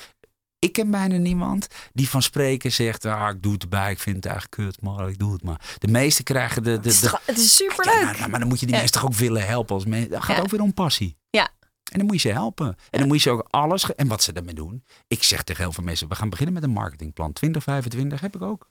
[0.58, 4.16] Ik ken bijna niemand die van spreken zegt, ah, ik doe het erbij, ik vind
[4.16, 5.76] het eigenlijk kut, maar ik doe het maar.
[5.78, 6.70] De meesten krijgen de...
[6.70, 8.18] de, het, is de toch- het is Ja, superleuk.
[8.18, 8.80] nou, maar dan moet je die Ja.
[8.80, 10.10] mensen toch ook willen helpen als mensen.
[10.10, 10.42] Dat gaat Ja.
[10.42, 11.16] ook weer om passie.
[11.30, 11.48] Ja.
[11.92, 12.66] En dan moet je ze helpen.
[12.90, 13.94] En dan moet je ze ook alles.
[13.94, 14.84] En wat ze ermee doen.
[15.08, 17.32] Ik zeg tegen heel veel mensen: we gaan beginnen met een marketingplan.
[17.32, 18.70] 2025 heb ik ook.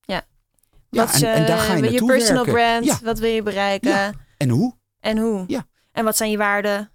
[0.00, 0.26] Ja.
[0.90, 2.52] Ja, wat en, en daar ga je je personal werken.
[2.52, 2.98] brand, Ja.
[3.02, 4.12] wat wil je bereiken Ja.
[4.36, 4.74] En hoe?
[5.00, 5.44] en hoe?
[5.46, 5.66] Ja.
[5.92, 6.90] En wat zijn je waarden?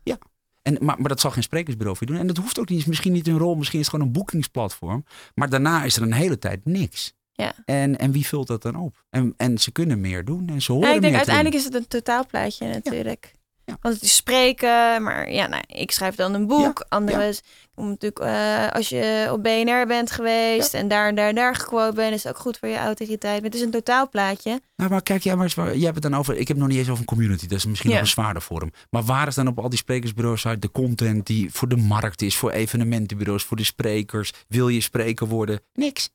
[0.61, 2.21] En, maar, maar dat zal geen sprekersbureau voor je doen.
[2.21, 2.79] En dat hoeft ook niet.
[2.79, 3.55] Is misschien niet hun rol.
[3.55, 5.05] Misschien is het gewoon een boekingsplatform.
[5.35, 7.13] Maar daarna is er een hele tijd niks.
[7.33, 7.53] Ja.
[7.65, 9.03] En, en wie vult dat dan op?
[9.09, 10.47] En, en ze kunnen meer doen.
[10.49, 11.29] En ze horen Ja, ik denk meer doen.
[11.33, 13.31] uiteindelijk is het een totaalplaatje natuurlijk.
[13.70, 13.78] Ja.
[13.82, 16.86] Want het is spreken, maar ja, nou, ik schrijf dan een boek.
[16.89, 17.41] Anderen is-
[17.76, 21.55] om natuurlijk, eh, als je op BNR bent geweest en daar en daar en daar
[21.55, 23.36] gequote bent, is het ook goed voor je autoriteit.
[23.36, 24.61] Maar het is een totaalplaatje.
[24.76, 26.34] Nou, maar kijk, jij, maar jij hebt het dan over.
[26.34, 27.47] Ik heb het nog niet eens over een community.
[27.47, 28.72] Dat is misschien nog een zwaarder vorm.
[28.89, 32.22] Maar waar is dan op al die sprekersbureaus uit de content die voor de markt
[32.22, 34.32] is, voor evenementenbureaus, voor de sprekers?
[34.47, 35.61] Wil je spreker worden?
[35.74, 36.09] Niks.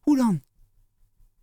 [0.00, 0.42] Hoe dan?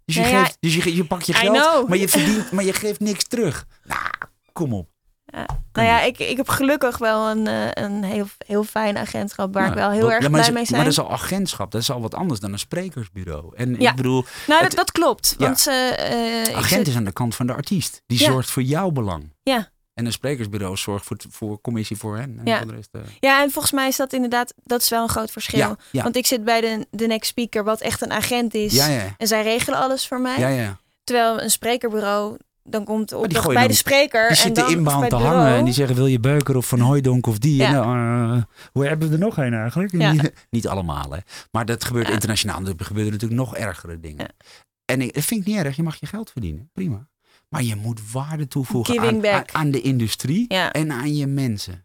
[0.05, 2.63] Dus je, Nou ja, geeft, dus je, je pakt je geld, maar je verdient, maar
[2.63, 3.65] je geeft niks terug.
[3.84, 4.01] Nou,
[4.53, 4.89] kom op.
[5.73, 9.61] Nou ja, ik, ik heb gelukkig wel een, eh, een heel, heel fijn agentschap waar
[9.63, 10.76] Nou, ik wel heel dat- erg ja, blij is- mee zijn.
[10.76, 11.71] Maar dat is al agentschap.
[11.71, 13.55] Dat is al wat anders dan een sprekersbureau.
[13.55, 13.89] En Ja.
[13.89, 15.36] ik bedoel, nou, dat, het- dat klopt.
[15.38, 15.45] Ja.
[15.45, 18.01] Want eh, ik agent is aan de kant van de artiest.
[18.05, 19.34] Die zorgt voor jouw belang.
[19.43, 19.69] Ja.
[19.93, 22.36] En een sprekersbureau zorgt voor, voor commissie voor hen.
[22.39, 22.57] En Ja.
[22.57, 25.09] voor de rest, eh, Ja, en volgens mij is dat inderdaad, dat is wel een
[25.09, 25.59] groot verschil.
[25.59, 26.03] Ja, ja.
[26.03, 28.73] Want ik zit bij de, de next speaker, wat echt een agent is.
[28.73, 30.39] ja, En zij regelen alles voor mij.
[30.39, 30.78] ja, ja.
[31.03, 32.38] Terwijl een sprekerbureau,
[32.70, 34.22] dan komt die gooien bij de spreker.
[34.28, 37.28] Die en zitten inbound te hangen en die zeggen wil je Beuker of Van Hooijdonk
[37.28, 37.55] of die.
[37.55, 37.74] Ja.
[37.74, 39.91] Eh, hoe hebben we er nog een eigenlijk?
[39.91, 40.11] Ja.
[40.11, 41.20] Niet, niet allemaal hè.
[41.51, 42.13] Maar dat gebeurt Ja.
[42.13, 42.66] internationaal.
[42.66, 44.28] Er gebeuren natuurlijk nog ergere dingen.
[44.86, 45.76] En ik, dat vind ik niet erg.
[45.76, 46.70] Je mag je geld verdienen.
[46.74, 47.07] Prima.
[47.49, 49.34] Maar je moet waarde toevoegen aan, back.
[49.34, 51.84] aan, aan de industrie en aan je mensen.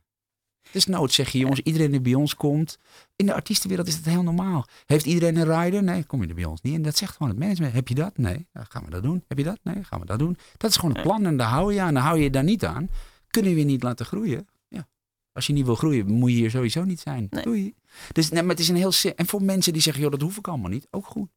[0.72, 2.78] Dus nood zeg je jongens, iedereen die bij ons komt.
[3.16, 4.66] In de artiestenwereld is dat heel normaal.
[4.86, 5.82] Heeft iedereen een rider?
[5.82, 6.82] Nee, kom je er bij ons niet in.
[6.82, 7.72] Dat zegt gewoon het management.
[7.72, 8.18] Heb je dat?
[8.18, 8.46] Nee.
[8.52, 9.24] Dan gaan we dat doen.
[9.28, 9.58] Heb je dat?
[9.62, 10.36] Nee, gaan we dat doen.
[10.56, 11.94] Dat is gewoon een plan en daar hou je aan.
[11.94, 12.90] Dan hou je je daar niet aan.
[13.30, 14.48] Kunnen we je niet laten groeien?
[14.68, 14.88] Ja.
[15.32, 17.26] Als je niet wil groeien, moet je hier sowieso niet zijn.
[17.30, 17.42] Nee.
[17.42, 17.74] Doei.
[18.12, 18.92] Dus nee, maar het is een heel...
[19.16, 20.86] En voor mensen die zeggen, joh, dat hoef ik allemaal niet.
[20.90, 21.30] Ook goed.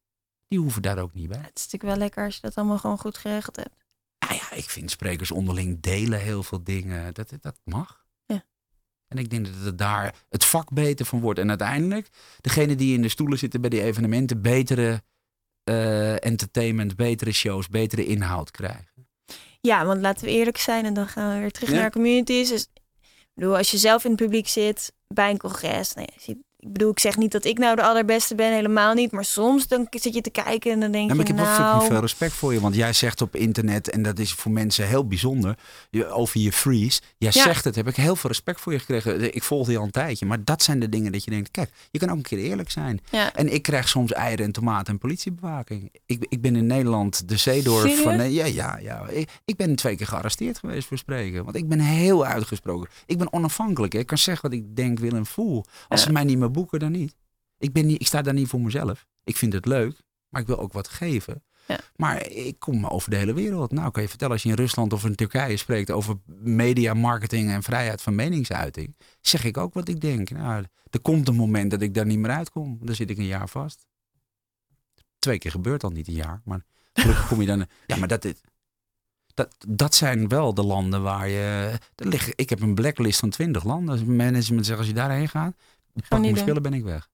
[0.48, 1.38] Die hoeven daar ook niet bij.
[1.38, 3.76] Het is natuurlijk wel lekker als je dat allemaal gewoon goed geregeld hebt.
[4.20, 7.14] Nou ja, ik vind sprekers onderling delen heel veel dingen.
[7.14, 8.03] Dat, dat mag.
[9.14, 11.40] En ik denk dat het daar het vak beter van wordt.
[11.40, 12.08] En uiteindelijk,
[12.42, 15.02] degene die in de stoelen zitten bij die evenementen, betere
[15.64, 19.08] eh, entertainment, betere shows, betere inhoud krijgen.
[19.62, 21.76] Ja, want laten we eerlijk zijn en dan gaan we weer terug Ja.
[21.76, 22.50] naar communities.
[22.50, 25.94] Dus, ik bedoel, als je zelf in het publiek zit bij een congres.
[25.94, 28.54] Nou ja, je ziet- ik bedoel, ik zeg niet dat ik nou de allerbeste ben,
[28.54, 29.12] helemaal niet.
[29.12, 31.46] Maar soms dan zit je te kijken en dan denk Ja, maar ik je, heb
[31.46, 31.88] wel fucking nou...
[31.92, 32.60] veel respect voor je.
[32.60, 35.58] Want jij zegt op internet, en dat is voor mensen heel bijzonder,
[35.90, 37.02] je, over je freeze.
[37.18, 37.44] Jij Ja.
[37.44, 39.36] zegt het, heb ik heel veel respect voor je gekregen.
[39.36, 40.26] Ik volgde je al een tijdje.
[40.26, 42.72] Maar dat zijn de dingen dat je denkt, kijk, je kan ook een keer eerlijk
[42.72, 43.00] zijn.
[43.12, 43.34] Ja.
[43.34, 45.92] En ik krijg soms eieren en tomaten en politiebewaking.
[46.06, 48.02] Ik, ik ben in Nederland de zeedorf Serieus?
[48.02, 48.32] van...
[48.32, 49.08] Ja, ja, ja.
[49.08, 51.44] Ik, ik ben twee keer gearresteerd geweest voor spreken.
[51.44, 52.90] Want ik ben heel uitgesproken.
[53.06, 53.94] Ik ben onafhankelijk.
[53.94, 54.00] hè.
[54.00, 55.66] Ik kan zeggen wat ik denk, wil en voel.
[55.88, 57.16] Als ze mij niet meer boeken, dan niet.
[57.58, 58.02] Ik, ben niet.
[58.02, 59.06] ik sta daar niet voor mezelf.
[59.24, 61.44] Ik vind het leuk, maar ik wil ook wat geven.
[61.68, 61.80] Ja.
[61.96, 63.72] Maar ik kom over de hele wereld.
[63.72, 67.50] Nou, kan je vertellen, als je in Rusland of in Turkije spreekt over media, marketing
[67.50, 70.30] en vrijheid van meningsuiting, zeg ik ook wat ik denk.
[70.30, 72.78] Nou, er komt een moment dat ik daar niet meer uitkom.
[72.82, 73.86] Dan zit ik een jaar vast.
[75.20, 77.66] Twee keer gebeurt al niet een jaar, maar gelukkig kom je dan.
[77.88, 78.34] Ja, maar dat,
[79.34, 81.80] dat, dat zijn wel de landen waar je.
[81.96, 83.90] Er liggen, ik heb een blacklist van 20 landen.
[83.90, 85.56] Als management zegt als je daarheen gaat,
[86.10, 86.38] pak doen.
[86.38, 87.10] spullen, ben ik weg.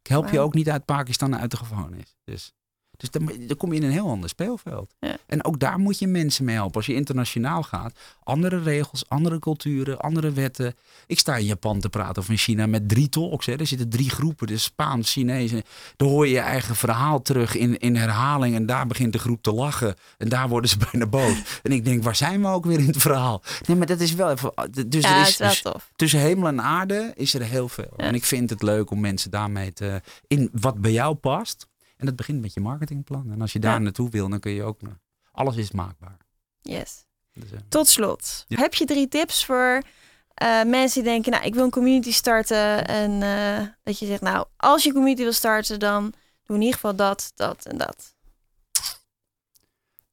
[0.00, 2.16] Ik help je ook niet uit Pakistan uit de gevangenis.
[2.24, 2.52] Dus,
[2.98, 4.94] dus dan, dan kom je in een heel ander speelveld.
[5.00, 5.16] Ja.
[5.26, 6.74] En ook daar moet je mensen mee helpen.
[6.74, 10.74] Als je internationaal gaat, andere regels, andere culturen, andere wetten.
[11.06, 13.46] Ik sta in Japan te praten of in China met drie talks.
[13.46, 13.58] Hè.
[13.58, 15.52] Er zitten drie groepen, dus Spaans, Chinees.
[15.96, 18.54] Dan hoor je je eigen verhaal terug in, in herhaling.
[18.54, 19.94] En daar begint de groep te lachen.
[20.16, 21.60] En daar worden ze bijna boos.
[21.62, 23.42] En ik denk, waar zijn we ook weer in het verhaal?
[23.66, 24.52] Nee, maar dat is wel even...
[24.88, 25.90] Dus ja, er is, dus tof.
[25.96, 27.92] tussen hemel en aarde is er heel veel.
[27.96, 28.04] Ja.
[28.04, 30.00] En ik vind het leuk om mensen daarmee te...
[30.26, 31.66] In wat bij jou past.
[31.98, 33.30] En dat begint met je marketingplan.
[33.32, 33.78] En als je daar Ja.
[33.78, 34.80] naartoe wil, dan kun je ook...
[35.32, 36.16] Alles is maakbaar.
[36.60, 37.04] Yes.
[37.32, 38.58] Dus, eh, Tot slot, Ja.
[38.60, 39.82] heb je drie tips voor
[40.34, 42.86] eh, mensen die denken, nou, ik wil een community starten.
[42.86, 46.12] En eh, dat je zegt, nou, als je community wil starten, dan
[46.44, 48.14] doe in ieder geval dat, dat en dat.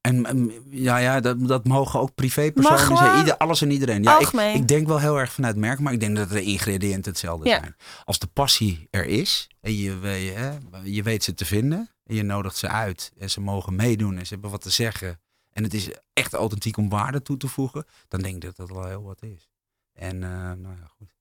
[0.05, 2.97] En ja, ja dat, dat mogen ook privépersonen zijn.
[2.97, 4.03] gewoon Ieder, alles en iedereen.
[4.03, 7.11] Ja, ik, ik denk wel heel erg vanuit merk, maar ik denk dat de ingrediënten
[7.11, 7.59] hetzelfde Ja.
[7.59, 7.75] zijn.
[8.03, 9.91] Als de passie er is en je,
[10.33, 14.17] hè, je weet ze te vinden en je nodigt ze uit en ze mogen meedoen
[14.17, 15.19] en ze hebben wat te zeggen
[15.51, 18.69] en het is echt authentiek om waarde toe te voegen, dan denk ik dat dat
[18.69, 19.49] wel heel wat is.
[19.93, 21.15] En eh, nou ja, goed.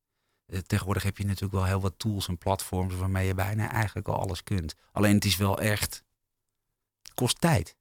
[0.46, 4.08] Eh, Tegenwoordig heb je natuurlijk wel heel wat tools en platforms waarmee je bijna eigenlijk
[4.08, 4.74] al alles kunt.
[4.92, 6.02] Alleen het is wel echt,
[7.02, 7.76] het kost tijd.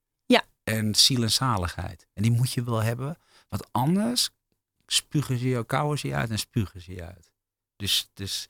[0.64, 2.07] En ziel en zaligheid.
[2.14, 3.18] En die moet je wel hebben.
[3.49, 4.30] Want anders
[4.88, 7.32] spugen ze je, kauwen ze je uit en spugen ze je uit.
[7.76, 8.49] Dus, dus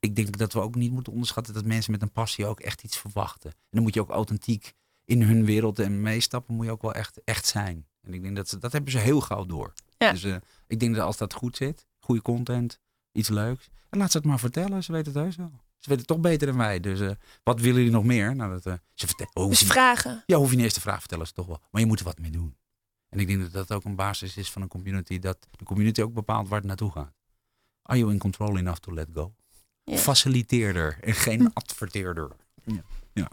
[0.00, 2.82] ik denk dat we ook niet moeten onderschatten dat mensen met een passie ook echt
[2.82, 3.50] iets verwachten.
[3.50, 4.72] En dan moet je ook authentiek
[5.04, 7.86] in hun wereld en meestappen, moet je ook wel echt, echt zijn.
[8.00, 9.72] En ik denk dat ze, dat hebben ze heel gauw door.
[9.98, 10.10] Ja.
[10.10, 10.36] Dus eh,
[10.66, 12.80] ik denk dat als dat goed zit, goede content,
[13.12, 13.70] iets leuks.
[13.90, 15.60] En laat ze het maar vertellen, ze weten het heus wel.
[15.84, 16.80] Ze weten toch beter dan wij.
[16.80, 17.10] Dus eh,
[17.42, 18.36] wat willen jullie nog meer?
[18.36, 19.36] Nou, dat, eh, ze vertellen.
[19.36, 20.22] Oh, dus vragen.
[20.26, 21.60] Ja, hoef je niet eens te vragen, vertellen ze toch wel.
[21.70, 22.56] Maar je moet er wat mee doen.
[23.08, 25.18] En ik denk dat dat ook een basis is van een community.
[25.18, 27.14] Dat de community ook bepaalt waar het naartoe gaat.
[27.82, 29.34] Are you in control enough to let go?
[29.84, 31.48] Faciliteerder en geen hm.
[31.52, 32.30] adverteerder.
[32.64, 32.82] Ja.
[33.12, 33.30] ja.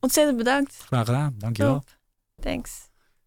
[0.00, 0.76] Ontzettend bedankt.
[0.76, 1.74] Graag gedaan, dankjewel.
[1.74, 1.98] Top.
[2.40, 2.90] Thanks.